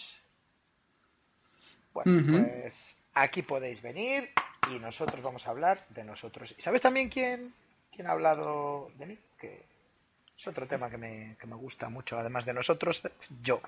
[1.93, 4.29] Bueno, pues aquí podéis venir
[4.71, 6.53] y nosotros vamos a hablar de nosotros.
[6.57, 7.53] ¿Y sabes también quién,
[7.93, 9.17] quién ha hablado de mí?
[9.39, 9.63] Que
[10.35, 13.01] es otro tema que me, que me gusta mucho, además de nosotros,
[13.43, 13.61] yo.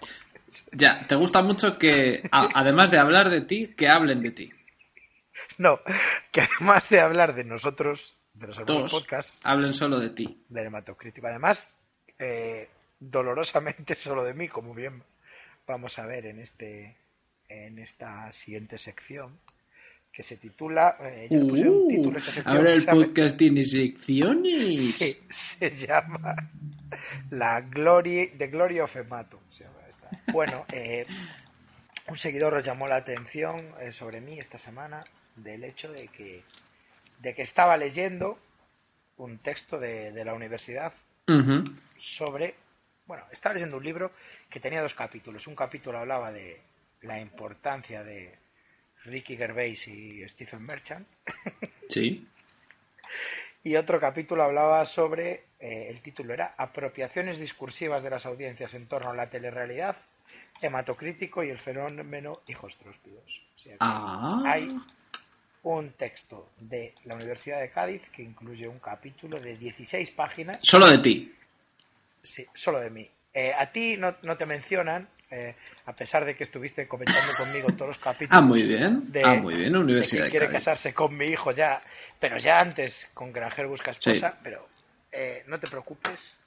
[0.71, 4.51] Ya, te gusta mucho que, a- además de hablar de ti, que hablen de ti.
[5.59, 5.79] No,
[6.31, 10.43] que además de hablar de nosotros, de los Todos podcasts, hablen solo de ti.
[10.49, 11.75] del hematocrítico, además,
[12.19, 15.03] eh, dolorosamente solo de mí, como bien
[15.67, 16.95] vamos a ver en este
[17.47, 19.39] en esta siguiente sección,
[20.11, 24.95] que se titula, eh, yo le puse un Uh, título ahora el podcast tiene secciones.
[24.95, 26.35] Sí, se llama
[27.29, 29.41] La Glory, The Glory of Hemato.
[29.51, 30.09] se llama esta.
[30.31, 31.05] Bueno, eh,
[32.07, 35.03] un seguidor os llamó la atención eh, sobre mí esta semana
[35.35, 36.43] del hecho de que,
[37.19, 38.39] de que estaba leyendo
[39.17, 40.93] un texto de, de la universidad
[41.97, 42.55] Sobre,
[43.05, 44.11] bueno, estaba leyendo un libro
[44.49, 45.47] que tenía dos capítulos.
[45.47, 46.61] Un capítulo hablaba de
[47.01, 48.37] la importancia de
[49.05, 51.07] Ricky Gervais y Stephen Merchant
[51.89, 52.27] Sí.
[53.63, 58.87] Y otro capítulo hablaba sobre, eh, el título era Apropiaciones discursivas de las audiencias en
[58.87, 59.97] torno a la telerrealidad,
[60.61, 63.41] hematocrítico y el fenómeno hijos tróspidos.
[63.55, 64.43] O sea que Ah.
[64.45, 64.67] Hay
[65.65, 70.87] un texto de la Universidad de Cádiz que incluye un capítulo de 16 páginas, Solo
[70.87, 71.33] de ti.
[72.21, 73.09] sí, solo de mí.
[73.33, 75.55] Eh, a ti no, no te mencionan, eh,
[75.87, 78.37] a pesar de que estuviste comentando conmigo todos los capítulos.
[78.37, 79.11] Ah, muy bien.
[79.11, 79.73] de- ah, muy bien.
[79.73, 80.57] de Universidad que de quiere Cádiz.
[80.59, 81.81] casarse con mi hijo ya,
[82.19, 84.37] pero ya antes con Granjero busca esposa, Sí.
[84.43, 84.67] pero
[85.11, 86.37] eh, no te preocupes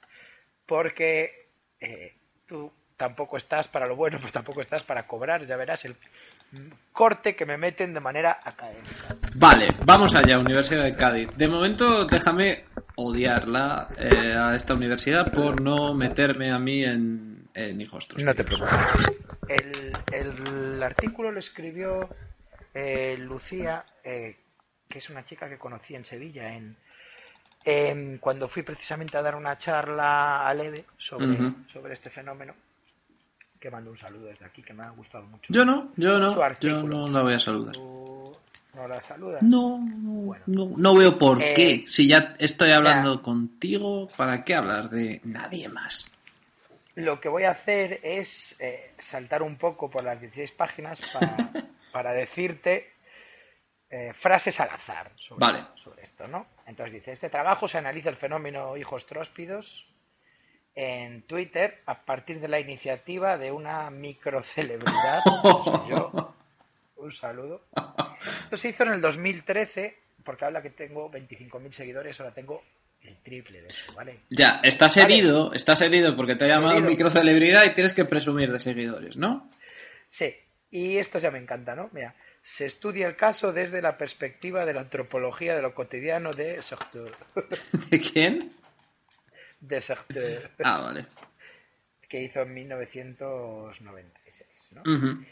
[0.65, 1.47] porque
[1.81, 2.13] eh,
[2.47, 5.47] tú tampoco estás para lo bueno, pues tampoco estás para cobrar.
[5.47, 5.95] Ya verás el
[6.93, 9.15] corte que me meten de manera académica.
[9.35, 11.35] Vale, vamos allá, Universidad de Cádiz.
[11.35, 17.79] De momento, déjame odiarla eh, a esta universidad por no meterme a mí en, en
[17.79, 18.77] hijos No te preocupes.
[19.47, 22.09] El, el artículo lo escribió
[22.73, 24.35] eh, Lucía, eh,
[24.89, 26.75] que es una chica que conocí en Sevilla, en,
[27.63, 31.53] en- cuando fui precisamente a dar una charla a Leve sobre, Ujú.
[31.71, 32.53] sobre este fenómeno.
[33.59, 35.51] Que mando un saludo desde aquí, que me ha gustado mucho.
[35.51, 37.73] Yo no, yo no, yo no la voy a saludar.
[37.73, 38.31] ¿Tú
[38.73, 39.43] no la saludas?
[39.43, 41.83] No, no, no, no veo por Eh, qué.
[41.85, 46.09] Si ya estoy hablando contigo, ¿para qué hablar de nadie más?
[46.95, 51.35] Lo que voy a hacer es eh, saltar un poco por las 16 páginas para,
[51.91, 52.93] para decirte
[53.89, 55.63] eh, frases al azar sobre, Vale.
[55.83, 56.45] sobre esto, ¿no?
[56.65, 59.85] Entonces dice, este trabajo se analiza el fenómeno hijos tróspidos
[60.81, 65.19] en Twitter a partir de la iniciativa de una microcelebridad,
[65.89, 66.33] yo.
[66.95, 67.63] Un saludo.
[68.43, 72.63] Esto se hizo en el 2013, porque habla que tengo 25.000 seguidores, ahora tengo
[73.01, 74.19] el triple de eso, ¿vale?
[74.29, 75.13] Ya, estás Vale.
[75.15, 79.51] herido, estás herido porque te ha llamado microcelebridad y tienes que presumir de seguidores, ¿no?
[80.07, 80.33] Sí,
[80.71, 81.89] y esto ya me encanta, ¿no?
[81.91, 86.61] Mira, se estudia el caso desde la perspectiva de la antropología de lo cotidiano de
[86.61, 87.11] Sartre.
[87.91, 88.53] ¿De quién?
[89.59, 91.05] De Sartre, Ah, vale.
[92.07, 94.81] que hizo en 1996, ¿no?
[94.81, 95.23] Ujú.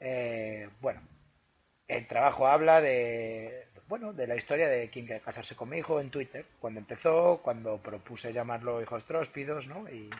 [0.00, 1.02] Eh, bueno,
[1.86, 6.00] el trabajo habla de, bueno, de la historia de quién quiere casarse con mi hijo
[6.00, 9.88] en Twitter, cuando empezó, cuando propuse llamarlo hijos tróspidos, ¿no?
[9.88, 10.10] Y,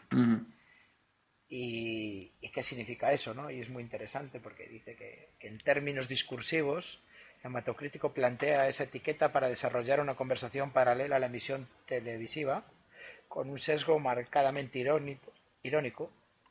[1.51, 3.51] y, y qué significa eso, ¿no?
[3.51, 7.03] Y es muy interesante porque dice que, que en términos discursivos,
[7.40, 12.64] el hematocrítico plantea esa etiqueta para desarrollar una conversación paralela a la emisión televisiva,
[13.28, 16.10] con un sesgo marcadamente irónico, irónico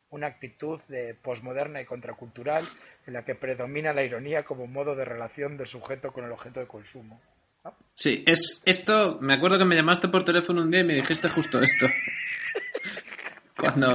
[0.09, 2.63] una actitud de posmoderna y contracultural
[3.05, 6.59] en la que predomina la ironía como modo de relación del sujeto con el objeto
[6.59, 7.19] de consumo.
[7.63, 7.71] ¿no?
[7.93, 9.17] Sí, es esto.
[9.21, 11.87] Me acuerdo que me llamaste por teléfono un día y me dijiste justo esto.
[13.57, 13.89] Cuando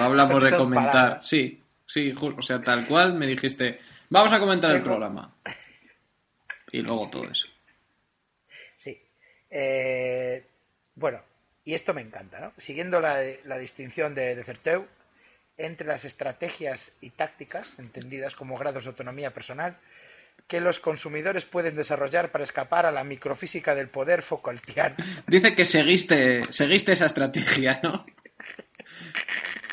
[0.00, 0.92] hablamos de comentar.
[0.92, 1.28] palabras.
[1.28, 3.78] Sí, sí, o sea, tal cual me dijiste,
[4.10, 5.34] vamos a comentar el programa.
[6.72, 7.46] Y luego todo eso.
[8.76, 9.00] Sí.
[9.48, 10.44] Eh,
[10.96, 11.22] bueno,
[11.66, 12.52] y esto me encanta, ¿no?
[12.56, 14.86] Siguiendo la, la distinción de, de Certeu
[15.58, 19.76] entre las estrategias y tácticas, entendidas como grados de autonomía personal,
[20.46, 24.94] que los consumidores pueden desarrollar para escapar a la microfísica del poder Foucaultiano.
[25.26, 28.06] Dice que seguiste, seguiste esa estrategia, ¿no?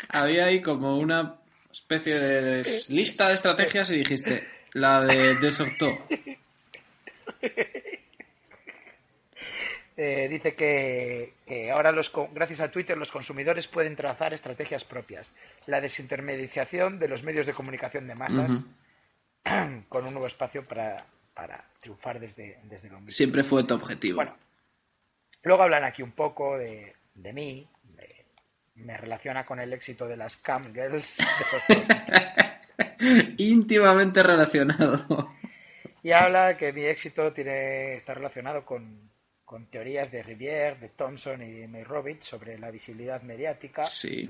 [0.10, 1.36] Había ahí como una
[1.72, 6.08] especie de lista de estrategias y dijiste, la de Desorto.
[9.96, 15.32] Eh, dice que, que ahora, los, gracias a Twitter, los consumidores pueden trazar estrategias propias.
[15.68, 18.52] La desintermediación de los medios de comunicación de masas
[19.90, 23.12] con un nuevo espacio para, para triunfar desde, desde el ombligo.
[23.16, 24.16] Siempre fue tu objetivo.
[24.16, 24.36] Bueno,
[25.44, 28.26] luego hablan aquí un poco de, de mí, de-
[28.76, 31.18] me relaciona con el éxito de las Cam Girls
[33.38, 35.34] Íntimamente relacionado.
[36.02, 39.12] y habla que mi éxito tiene está relacionado con,
[39.54, 43.84] con teorías de Rivière, de Thompson y de Meyerowitz sobre la visibilidad mediática.
[43.84, 44.28] Sí.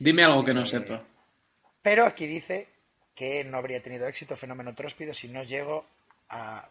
[0.00, 1.00] Dime algo que no sepa.
[1.80, 2.66] Pero aquí dice
[3.14, 5.86] que no habría tenido éxito Fenómeno Tróspido si no llego
[6.30, 6.68] a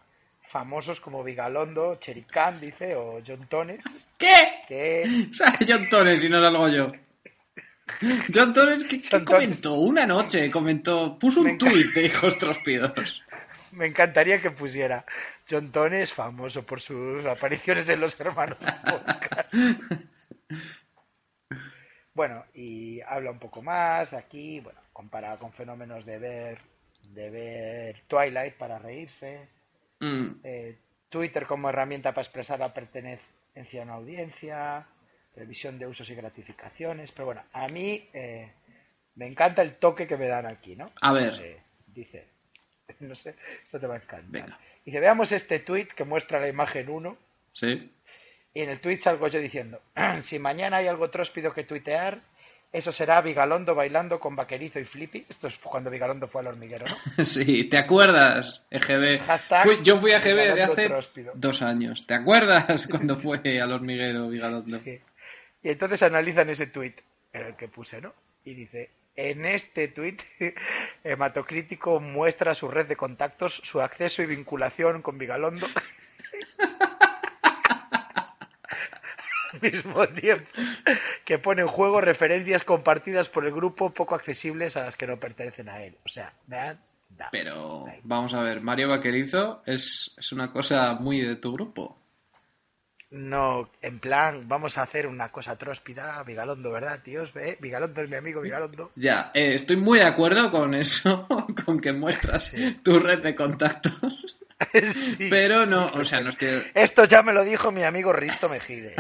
[0.50, 3.82] famosos como Vigalondo, Chericán, dice, o John Tones,
[4.18, 4.66] ¿Qué?
[4.68, 6.92] que Sale John Tones y no salgo yo.
[8.34, 9.46] John Tones, ¿qué, qué John Tones.
[9.46, 9.76] comentó?
[9.76, 13.24] Una noche comentó, puso un tuit de hijos trospidos.
[13.74, 15.06] Me encantaría que pusiera
[15.50, 19.54] John Tones, famoso por sus apariciones en Los Hermanos Podcast.
[22.14, 26.60] Bueno, y habla un poco más aquí, bueno, compara con fenómenos de ver,
[27.10, 29.50] de ver Twilight para reírse,
[30.04, 33.24] Mm, eh, Twitter como herramienta para expresar la pertenencia
[33.56, 34.86] a una audiencia,
[35.34, 38.52] previsión de usos y gratificaciones, pero bueno, a mí eh,
[39.16, 40.92] me encanta el toque que me dan aquí, ¿no?
[41.02, 41.34] A ver.
[41.42, 42.26] Eh, dice,
[43.02, 44.30] no sé, esto te va a encantar.
[44.30, 44.60] Venga.
[44.86, 47.18] Dice, veamos este tweet que muestra la imagen 1
[47.54, 47.92] sí.
[48.54, 49.82] y en el tweet salgo yo diciendo,
[50.24, 52.22] si mañana hay algo tróspido que tuitear,
[52.72, 55.28] eso será Vigalondo bailando con Vaquerizo y Flippy.
[55.30, 56.86] Esto es cuando Vigalondo fue al hormiguero,
[57.18, 57.24] ¿no?
[57.26, 59.22] Sí, ¿te acuerdas, EGB?
[59.64, 61.34] Fui- yo fui a EGB de hace tróspido.
[61.36, 62.08] dos años.
[62.08, 64.80] ¿Te acuerdas cuando fue al hormiguero Vigalondo?
[64.80, 65.00] Sí.
[65.62, 66.96] Y entonces analizan ese tweet
[67.32, 68.12] en el que puse, ¿no?
[68.44, 70.18] Y dice, en este tweet,
[71.04, 75.68] Hematocrítico muestra su red de contactos, su acceso y vinculación con Vigalondo.
[79.62, 80.50] mismo tiempo
[81.26, 85.20] que pone en juego referencias compartidas por el grupo poco accesibles a las que no
[85.20, 85.96] pertenecen a él.
[86.04, 86.80] O sea, vean.
[87.10, 87.30] da.
[87.32, 92.03] Pero vamos a ver, Mario Vaquerizo es, es una cosa muy de tu grupo.
[93.14, 97.32] No, en plan, vamos a hacer una cosa tróspida, Vigalondo, ¿verdad, tíos?
[97.32, 97.58] ¿Ve?
[97.62, 98.90] Vigalondo es mi amigo, Vigalondo.
[98.96, 101.28] Ya, eh, estoy muy de acuerdo con eso,
[101.66, 102.52] con que muestras
[102.84, 103.94] tu red de contactos.
[104.94, 105.28] Sí.
[105.30, 108.96] Pero no, o sea, no estoy, Esto ya me lo dijo mi amigo Risto Mejide.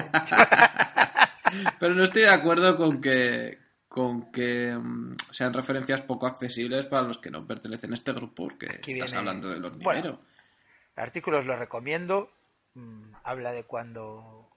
[1.79, 7.03] pero no estoy de acuerdo con que con que mm, sean referencias poco accesibles para
[7.03, 9.83] los que no pertenecen a este grupo, porque Aquí estás viene- hablando del hormiguero.
[10.01, 10.19] Bueno.
[10.97, 12.29] El artículo os lo recomiendo.
[12.75, 14.49] Mm, habla de cuando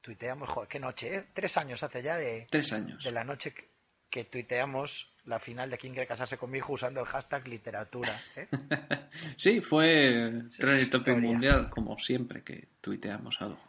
[0.00, 1.24] tuiteamos, joder, qué noche, ¿eh?
[1.32, 3.02] Tres años hace ya de, Tres años.
[3.04, 3.68] de la noche que,
[4.10, 8.12] que tuiteamos la final de quién quiere casarse conmigo usando el hashtag literatura.
[8.36, 8.48] ¿eh?
[9.36, 11.16] Sí, fue Trending Topic.
[11.16, 13.60] Mundial, como siempre que tuiteamos algo.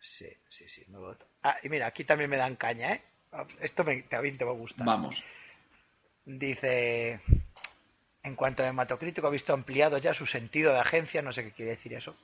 [0.00, 1.26] Sí, sí, sí, me voto.
[1.44, 3.02] Ah, y mira, aquí también me dan caña, ¿eh?
[3.60, 4.84] Esto me, también te va a gustar.
[4.84, 5.22] Vamos.
[6.24, 7.20] Dice,
[8.22, 11.52] en cuanto a hematocrítico, ha visto ampliado ya su sentido de agencia, no sé qué
[11.52, 12.16] quiere decir eso,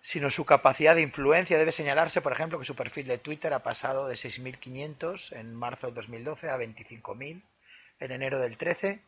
[0.00, 1.58] sino su capacidad de influencia.
[1.58, 5.86] Debe señalarse, por ejemplo, que su perfil de Twitter ha pasado de 6.500 en marzo
[5.88, 7.42] del 2012 a 25.000
[8.00, 9.00] en enero del 13.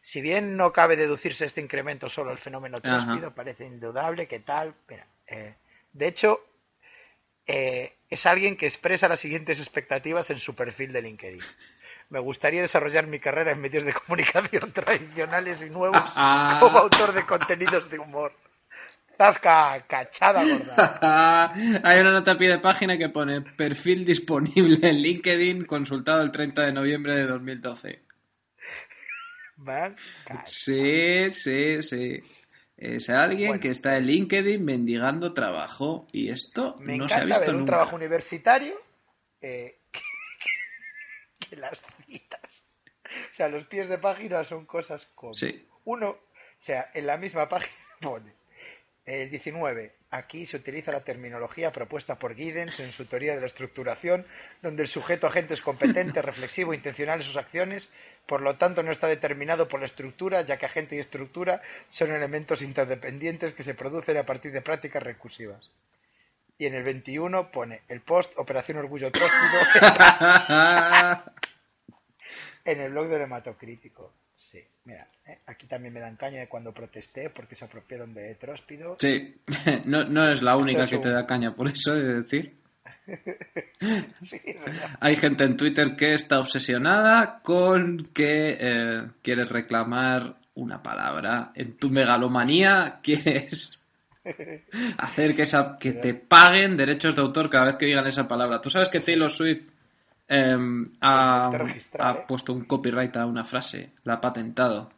[0.00, 4.74] Si bien no cabe deducirse este incremento solo al fenómeno tróspido, parece indudable que tal.
[4.88, 5.54] Mira, eh,
[5.92, 6.40] de hecho,
[7.46, 11.40] eh, es alguien que expresa las siguientes expectativas en su perfil de LinkedIn.
[12.10, 16.58] Me gustaría desarrollar mi carrera en medios de comunicación tradicionales y nuevos Ah.
[16.60, 18.32] como autor de contenidos de humor.
[19.22, 21.52] Zasca, cachada gorda.
[21.84, 26.32] Hay una nota a pie de página que pone perfil disponible en LinkedIn, consultado el
[26.32, 28.02] 30 de noviembre de 2012.
[29.58, 32.20] Man, ca- Sí, sí, sí.
[32.76, 33.60] Es alguien Bueno.
[33.60, 37.56] que está en LinkedIn mendigando trabajo y esto Me no se ha visto ver un
[37.58, 37.66] nunca.
[37.74, 38.74] trabajo universitario
[39.40, 42.64] eh, que, que las citas.
[43.04, 45.34] O sea, los pies de página son cosas como...
[45.34, 45.64] Sí.
[45.84, 46.18] Uno, o
[46.58, 48.32] sea, en la misma página pone
[49.04, 49.94] el 19.
[50.10, 54.26] Aquí se utiliza la terminología propuesta por Giddens en su teoría de la estructuración,
[54.60, 57.90] donde el sujeto agente es competente, reflexivo, intencional en sus acciones,
[58.26, 62.12] por lo tanto no está determinado por la estructura, ya que agente y estructura son
[62.12, 65.70] elementos interdependientes que se producen a partir de prácticas recursivas.
[66.58, 69.58] Y en el 21 pone el post Operación Orgullo Tróspido
[72.64, 74.12] en el blog del hematocrítico.
[74.52, 78.34] Sí, mira, eh, aquí también me dan caña de cuando protesté porque se apropiaron de
[78.34, 78.96] Tróspido.
[79.00, 79.34] sí,
[79.86, 82.14] no, no es la única es que un- te da caña por eso, he de
[82.22, 82.54] decir.
[84.22, 84.96] Sí, es verdad.
[85.00, 91.50] Hay gente en Twitter que está obsesionada con que eh, quieres reclamar una palabra.
[91.54, 93.80] En tu megalomanía quieres
[94.98, 98.60] hacer que, esa, que te paguen derechos de autor cada vez que digan esa palabra.
[98.60, 99.62] Tú sabes que Taylor Swift
[100.32, 100.56] eh,
[101.02, 102.24] ha, ¿eh?
[102.26, 104.90] puesto un copyright a una frase, la ha patentado.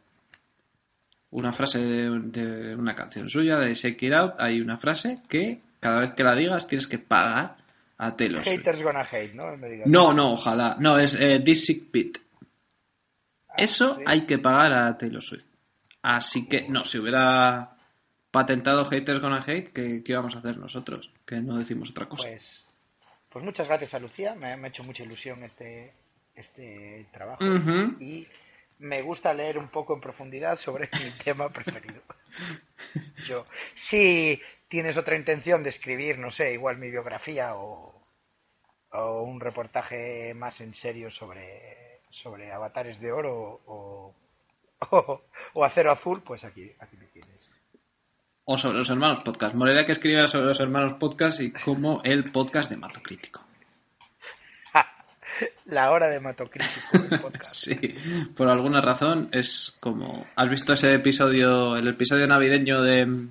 [1.31, 5.61] Una frase de, de una canción suya, de Shake It Out, hay una frase que
[5.79, 7.57] cada vez que la digas tienes que pagar
[7.97, 8.57] a Taylor Swift.
[8.59, 9.57] Haters gonna hate, ¿no?
[9.57, 9.87] Me digas.
[9.87, 10.77] No, no, ojalá.
[10.79, 12.21] No, es eh, This Sick.
[13.57, 14.03] Eso Ah, ¿sí?
[14.05, 15.45] hay que pagar a Taylor Swift.
[16.01, 17.75] Así que, no, si hubiera
[18.31, 21.11] patentado Haters Gonna Hate, ¿qué, qué íbamos a hacer nosotros?
[21.25, 22.27] Que no decimos otra cosa.
[22.29, 22.64] Pues,
[23.35, 25.91] pues muchas gracias a Lucía, me, me ha hecho mucha ilusión este,
[26.35, 27.43] este trabajo
[27.99, 28.25] y
[28.79, 32.01] me gusta leer un poco en profundidad sobre mi tema preferido.
[33.27, 33.43] Yo,
[33.73, 38.07] si tienes otra intención de escribir, no sé, igual mi biografía o,
[38.93, 44.15] o un reportaje más en serio sobre, sobre avatares de oro o,
[44.91, 45.21] o,
[45.55, 47.51] o acero azul, pues aquí, aquí me tienes.
[48.45, 49.55] O sobre los hermanos podcast.
[49.55, 53.43] Molaría que escribiera sobre los hermanos podcast y como el podcast de Mato Crítico.
[55.65, 57.55] La hora de matocrítico del podcast.
[57.55, 57.75] Sí,
[58.35, 60.25] por alguna razón es como...
[60.35, 63.27] ¿Has visto ese episodio, el episodio navideño de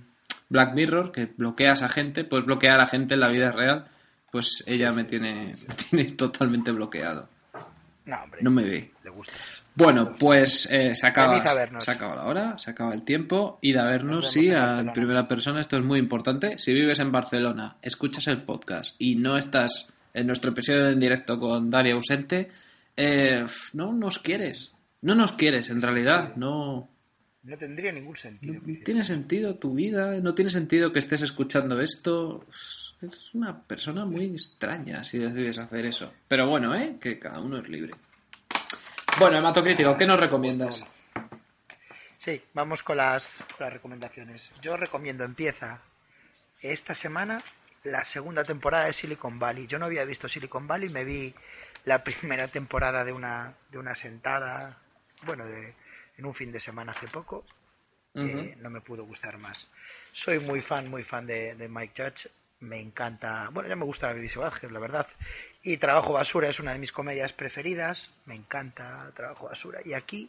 [0.49, 2.25] Black Mirror, que bloqueas a gente?
[2.25, 3.87] Puedes bloquear a gente en la vida real.
[4.33, 7.29] Pues ella me, tiene, me tiene totalmente bloqueado.
[8.07, 8.91] No, hombre, No me ve.
[9.05, 9.35] le gusta.
[9.77, 11.43] Bueno, pues eh, se, acaba,
[11.81, 13.59] se acaba la hora, se acaba el tiempo.
[13.61, 15.61] Id a vernos, Nos sí, en primera persona.
[15.61, 16.59] Esto es muy importante.
[16.59, 21.41] Si vives en Barcelona, escuchas el podcast y no estás en nuestro episodio en directo
[21.41, 22.49] con Daria ausente,
[22.97, 24.75] eh, no nos quieres.
[25.03, 26.37] No nos quieres, en realidad.
[26.37, 26.89] No,
[27.43, 28.55] No tendría ningún sentido.
[28.65, 32.47] no tiene sentido tu vida, no tiene sentido que estés escuchando esto.
[33.03, 36.13] Es una persona muy extraña si decides hacer eso.
[36.29, 36.97] Pero bueno, ¿eh?
[37.01, 37.93] Que cada uno es libre.
[39.19, 40.85] Bueno, hematocrítico, ¿qué nos recomiendas?
[42.17, 44.51] Sí, vamos con las, con las recomendaciones.
[44.61, 45.83] Yo recomiendo, empieza
[46.61, 47.41] esta semana
[47.85, 49.69] la segunda temporada de Silicon Valley.
[49.69, 51.33] Yo no había visto Silicon Valley, me vi
[51.85, 54.79] la primera temporada de una, de una sentada,
[55.23, 55.75] bueno, de,
[56.17, 57.45] en un fin de semana hace poco.
[58.15, 59.69] que no me pudo gustar más.
[60.13, 62.31] Soy muy fan, muy fan de, de Mike Judge.
[62.65, 65.07] Me encanta, bueno, ya me gusta Beavis Badger, la verdad.
[65.63, 68.11] Y Trabajo Basura es una de mis comedias preferidas.
[68.27, 69.81] Me encanta Trabajo Basura.
[69.85, 70.29] Y aquí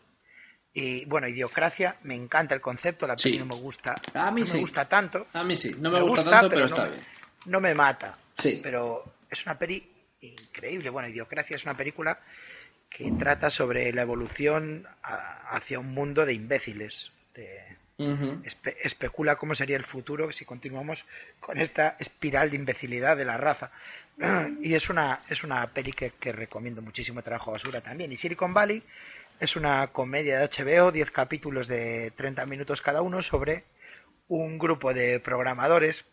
[0.74, 3.96] y bueno, Idiocracia, me encanta el concepto, la peli no me gusta.
[4.14, 4.56] A mí no sí.
[4.56, 5.28] me gusta tanto.
[5.34, 7.04] A mí sí, no me, gusta, tanto, pero, está no, bien.
[7.46, 8.18] No me mata.
[8.38, 8.60] Sí.
[8.62, 10.90] Pero es una peli increíble.
[10.90, 12.20] Bueno, Idiocracia es una película
[12.90, 17.12] que trata sobre la evolución a- hacia un mundo de imbéciles.
[17.34, 21.06] De, Especula cómo sería el futuro si continuamos
[21.40, 23.72] con esta espiral de imbecilidad de la raza.
[24.62, 28.12] Y es una, es una peli que, que recomiendo muchísimo, Trabajo Basura también.
[28.12, 28.84] Y Silicon Valley
[29.40, 33.64] es una comedia de HBO, 10 capítulos de 30 minutos cada uno, sobre
[34.28, 36.06] un grupo de programadores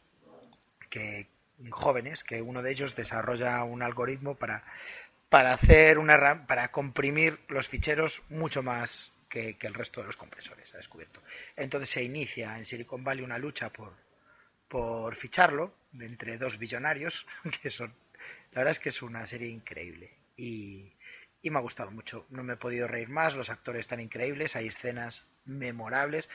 [0.91, 1.27] que
[1.71, 4.65] jóvenes, que uno de ellos desarrolla un algoritmo para,
[5.29, 10.17] para hacer una para comprimir los ficheros mucho más que, que el resto de los
[10.19, 11.23] compresores, ha descubierto.
[11.57, 13.95] Entonces se inicia en Silicon Valley una lucha por,
[14.69, 17.27] por ficharlo entre dos billonarios,
[17.63, 17.95] que son,
[18.53, 20.93] la verdad es que es una serie increíble y,
[21.41, 22.27] y me ha gustado mucho.
[22.29, 26.29] No me he podido reír más, los actores están increíbles, hay escenas memorables.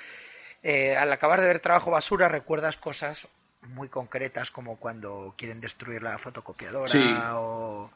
[0.63, 3.27] Eh, al acabar de ver Trabajo Basura recuerdas cosas
[3.61, 7.03] muy concretas como cuando quieren destruir la fotocopiadora Sí.
[7.33, 7.91] o,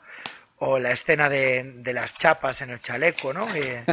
[0.57, 3.47] o la escena de, de las chapas en el chaleco, ¿no?
[3.55, 3.83] Eh,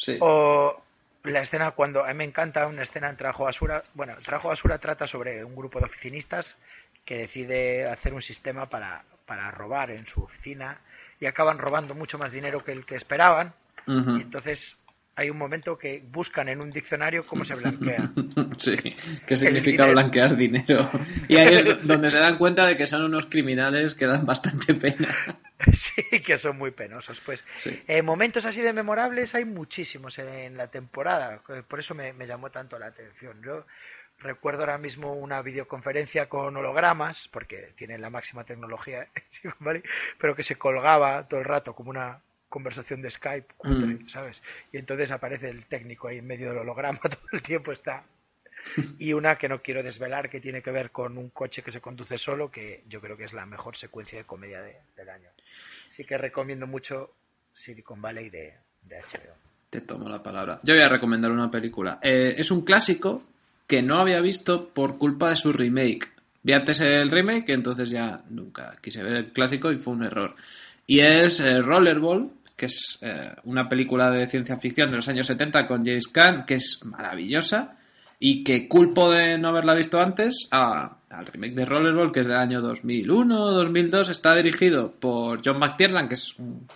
[0.00, 0.16] Sí.
[0.18, 0.82] o
[1.24, 3.82] la escena cuando a mí me encanta una escena en Trabajo Basura.
[3.92, 6.56] Bueno, Trabajo Basura trata sobre un grupo de oficinistas
[7.04, 10.80] que decide hacer un sistema para, para robar en su oficina
[11.20, 13.52] y acaban robando mucho más dinero que el que esperaban.
[13.86, 14.76] Y entonces
[15.16, 18.10] hay un momento que buscan en un diccionario cómo se blanquea.
[18.58, 18.76] Sí,
[19.26, 19.92] que significa dinero.
[19.92, 20.90] blanquear dinero.
[21.28, 24.24] Y ahí es do- donde se dan cuenta de que son unos criminales que dan
[24.26, 25.14] bastante pena.
[25.72, 27.20] sí, que son muy penosos.
[27.20, 27.82] Pues Sí.
[27.88, 31.42] eh, momentos así de memorables hay muchísimos en la temporada.
[31.48, 33.42] eh, Por eso me, me llamó tanto la atención.
[33.42, 33.66] Yo
[34.18, 39.08] recuerdo ahora mismo una videoconferencia con hologramas, porque tienen la máxima tecnología,
[39.60, 39.82] ¿vale?
[40.18, 42.20] pero que se colgaba todo el rato como una
[42.50, 44.08] conversación de Skype, Mm.
[44.08, 44.42] ¿sabes?
[44.72, 48.04] Y entonces aparece el técnico ahí en medio del holograma, todo el tiempo está.
[48.98, 51.80] Y una que no quiero desvelar, que tiene que ver con un coche que se
[51.80, 55.30] conduce solo, que yo creo que es la mejor secuencia de comedia de- del año.
[55.88, 57.14] Así que recomiendo mucho
[57.54, 59.34] Silicon Valley de, de HBO.
[59.70, 60.58] Te tomo la palabra.
[60.62, 62.00] Yo voy a recomendar una película.
[62.02, 63.22] Eh, es un clásico
[63.66, 66.10] que no había visto por culpa de su remake.
[66.42, 70.34] Vi antes el remake, entonces ya nunca quise ver el clásico y fue un error.
[70.86, 72.30] Y es eh, Rollerball,
[72.60, 76.44] que es eh, una película de ciencia ficción de los años 70 con James Caan,
[76.44, 77.76] que es maravillosa
[78.18, 82.26] y que culpo de no haberla visto antes a- al remake de Rollerball, que es
[82.26, 84.10] del año 2001 o 2002.
[84.10, 86.68] Está dirigido por John McTiernan, que es un,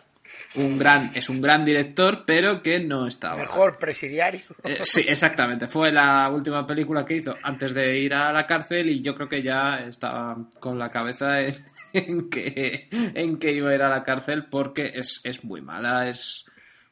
[0.55, 3.37] un gran, es un gran director, pero que no estaba.
[3.43, 4.41] Mejor presidiario.
[4.63, 5.69] Eh, sí, exactamente.
[5.69, 9.29] Fue la última película que hizo antes de ir a la cárcel y yo creo
[9.29, 11.55] que ya estaba con la cabeza en,
[12.07, 16.09] en que, en iba a ir a la cárcel porque es, es muy mala.
[16.09, 16.45] Es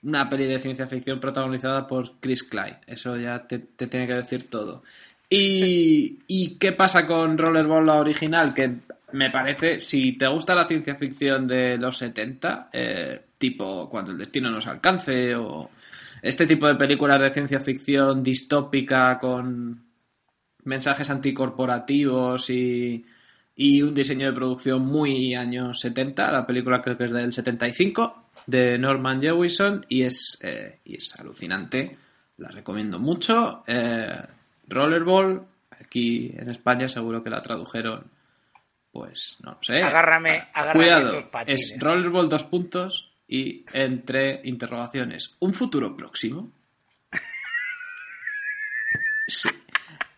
[0.03, 2.79] una peli de ciencia ficción protagonizada por Chris Clyde.
[2.87, 4.85] Eso ya te, te tiene que decir todo.
[5.29, 8.55] Y, ¿Y qué pasa con Rollerball la original?
[8.55, 8.77] Que
[9.13, 14.19] me parece, si te gusta la ciencia ficción de los 70, eh, tipo Cuando el
[14.19, 15.69] destino nos alcance o
[16.23, 19.83] este tipo de películas de ciencia ficción distópica con
[20.63, 23.05] mensajes anticorporativos y,
[23.57, 26.31] y un diseño de producción muy años 70.
[26.33, 31.15] La película creo que es del 75 de Norman Jewison y es, eh, y es
[31.19, 31.97] alucinante.
[32.39, 33.63] La recomiendo mucho.
[33.67, 34.11] Eh,
[34.69, 35.43] Rollerball,
[35.81, 38.05] aquí en España seguro que la tradujeron.
[38.91, 39.83] Pues no sé.
[39.83, 45.35] Agárrame, Ah, agárrame Cuidado, es Rollerball dos puntos y entre interrogaciones.
[45.41, 46.53] ¿Un futuro próximo?
[49.29, 49.49] Sí.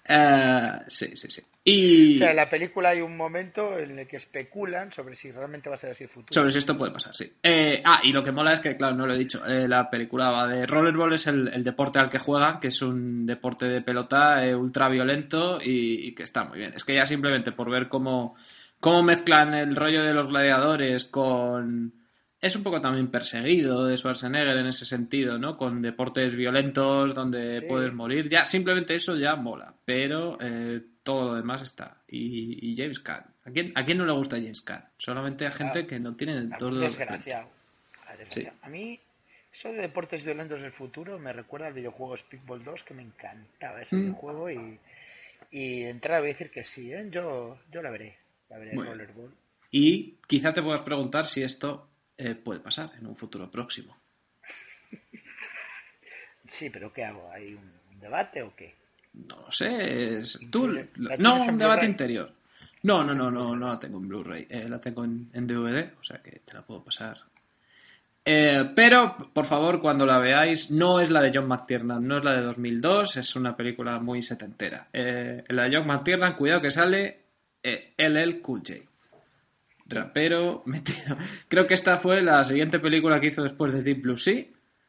[0.06, 1.42] Eh, sí, sí, sí.
[1.64, 5.30] Y O sea, en la película hay un momento en el que especulan sobre si
[5.32, 6.28] realmente va a ser así el futuro.
[6.30, 7.32] sobre si esto puede pasar, sí.
[7.42, 9.88] Eh, ah, y lo que mola es que, claro, no lo he dicho, eh, la
[9.88, 13.66] película va de Rollerball, es el, el deporte al que juegan, que es un deporte
[13.66, 16.74] de pelota eh, ultra violento y, y que está muy bien.
[16.74, 18.36] Es que ya simplemente por ver cómo,
[18.80, 22.03] cómo mezclan el rollo de los gladiadores con...
[22.44, 25.56] Es un poco también perseguido de Schwarzenegger en ese sentido, ¿no?
[25.56, 27.66] Con deportes violentos donde Sí.
[27.66, 28.28] puedes morir.
[28.28, 29.74] Ya, simplemente eso ya mola.
[29.84, 32.02] Pero eh, todo lo demás está.
[32.08, 33.24] Y, y James Caan.
[33.46, 34.84] ¿A quién, ¿A quién no le gusta James Caan?
[34.98, 37.48] Solamente a gente Ah, que no tiene todo mí, de desgraciado.
[38.06, 38.56] A, desgraciado.
[38.68, 39.00] Mí,
[39.52, 43.80] eso de deportes violentos del futuro me recuerda al videojuego Speedball 2, que me encantaba
[43.80, 44.00] ese Mm.
[44.00, 44.50] videojuego.
[44.50, 44.78] Y,
[45.50, 47.06] y de entrada voy a decir que sí, ¿eh?
[47.10, 48.18] yo, yo la veré.
[48.50, 48.84] Ya veré bien.
[48.84, 49.30] Rollerball.
[49.70, 51.88] Y quizá te puedas preguntar si esto
[52.18, 53.96] eh, puede pasar en un futuro próximo.
[56.48, 57.30] Sí, pero ¿qué hago?
[57.32, 58.74] ¿Hay un un debate o qué?
[59.14, 60.18] No lo sé.
[60.18, 62.32] es- Tú, ¿La tienes no, un debate interior.
[62.82, 64.46] No, no, no, no, no la tengo en Blu-ray.
[64.50, 67.18] eh, la tengo en, en DVD, o sea que te la puedo pasar.
[68.26, 72.24] Eh, pero, por favor, cuando la veáis, no es la de John McTiernan, no es
[72.24, 74.88] la de 2002, es una película muy setentera.
[74.92, 77.20] Eh, la de John McTiernan, cuidado que sale
[77.62, 78.80] LL Cool J.
[79.86, 81.16] Rapero, metido.
[81.48, 84.44] Creo que esta fue la siguiente película que hizo después de Deep Blue Sea.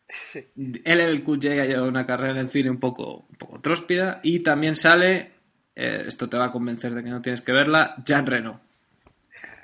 [0.56, 4.20] LL Cool J ha llevado una carrera en el cine un poco, un poco tróspida.
[4.24, 5.32] Y también sale,
[5.76, 8.62] eh, esto te va a convencer de que no tienes que verla, Jean Reno.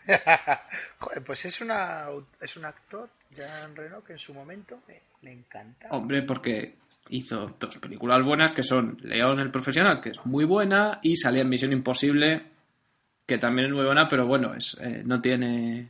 [0.99, 2.07] Joder, pues es, una,
[2.41, 5.87] es un actor, Jean Reno, que en su momento me, me encanta.
[5.91, 6.75] Hombre, porque
[7.09, 11.41] hizo dos películas buenas que son León el Profesional, que es muy buena, y salía
[11.41, 12.43] en Misión Imposible,
[13.31, 15.89] que también es muy buena, pero bueno, es, eh, no tiene...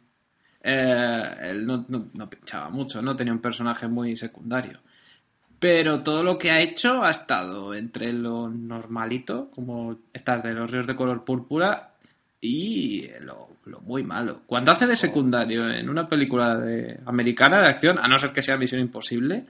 [0.63, 4.79] eh, él no, no- no pinchaba mucho, no tenía un personaje muy secundario.
[5.59, 10.69] Pero todo lo que ha hecho ha estado entre lo normalito, como estas de los
[10.71, 11.93] ríos de color púrpura,
[12.39, 14.41] y lo, lo muy malo.
[14.47, 18.41] Cuando hace de secundario en una película de, americana de acción, a no ser que
[18.41, 19.45] sea Misión Imposible,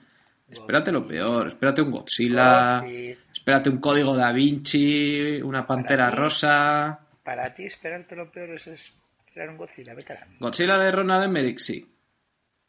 [0.50, 1.48] espérate lo peor.
[1.48, 2.80] Espérate un Godzilla,
[3.34, 7.00] espérate un Código Da Vinci, una Pantera Rosa.
[7.24, 10.28] Para ti, esperarte lo peor es esperar un Godzilla, vete a la.
[10.40, 11.88] Godzilla de Ronald Emmerich, sí.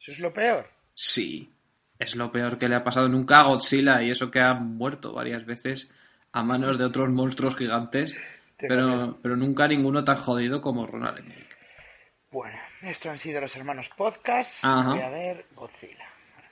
[0.01, 0.69] Eso es lo peor.
[0.95, 1.51] Sí.
[1.99, 5.13] Es lo peor que le ha pasado nunca a Godzilla y eso que ha muerto
[5.13, 5.89] varias veces
[6.33, 8.17] a manos de otros monstruos gigantes.
[8.59, 11.59] Pero, pero nunca ninguno tan jodido como Ronald Emmerich.
[12.31, 14.65] Bueno, estos han sido los hermanos podcast.
[14.65, 14.91] Ajá.
[14.91, 16.07] Voy a ver Godzilla.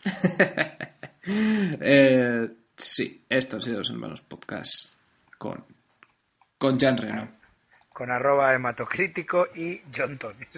[1.23, 4.95] Eh, sí, estos han sido los hermanos podcast
[5.37, 5.63] con,
[6.57, 7.39] con Jan Reno.
[8.01, 10.49] Con arroba hematocrítico y John Tonis.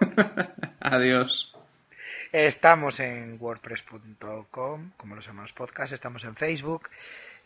[0.80, 1.54] Adiós.
[2.32, 5.92] Estamos en wordpress.com, como los hermanos podcast.
[5.92, 6.88] Estamos en Facebook.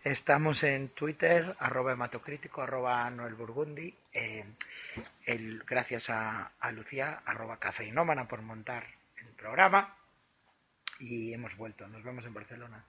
[0.05, 3.93] Estamos en Twitter, arroba hematocrítico, arroba Noel Burgundi.
[4.12, 4.45] eh,
[5.24, 9.97] el, gracias a, a Lucía, arroba cafeinómana, por montar el programa.
[11.01, 11.89] Y hemos vuelto.
[11.89, 12.85] Nos vemos en Barcelona.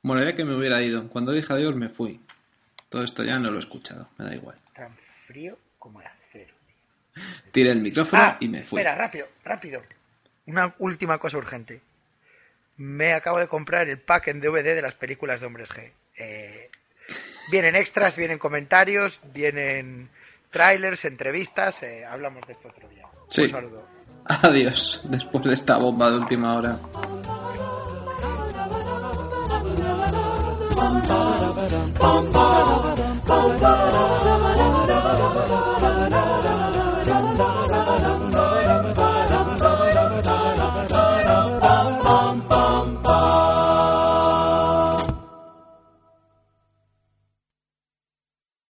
[0.00, 1.06] Molaría que me hubiera ido.
[1.10, 2.22] Cuando dije adiós me fui.
[2.88, 4.08] Todo esto ya no lo he escuchado.
[4.16, 4.56] Me da igual.
[4.74, 4.96] Tan
[5.28, 6.54] frío como el acero.
[7.52, 8.80] Tiré el micrófono Ah, y me fui.
[8.80, 9.82] Espera, rápido, rápido.
[10.46, 11.80] Una última cosa urgente.
[12.78, 15.90] Me acabo de comprar el pack en DVD de las películas de Hombres G.
[16.16, 16.70] Eh,
[17.50, 20.08] vienen extras, vienen comentarios, vienen
[20.50, 21.82] trailers, entrevistas.
[21.82, 23.06] eh, hablamos de esto otro día.
[23.28, 23.42] Sí.
[23.42, 23.88] Un saludo.
[24.24, 25.02] Adiós.
[25.04, 26.78] Después de esta bomba de última hora.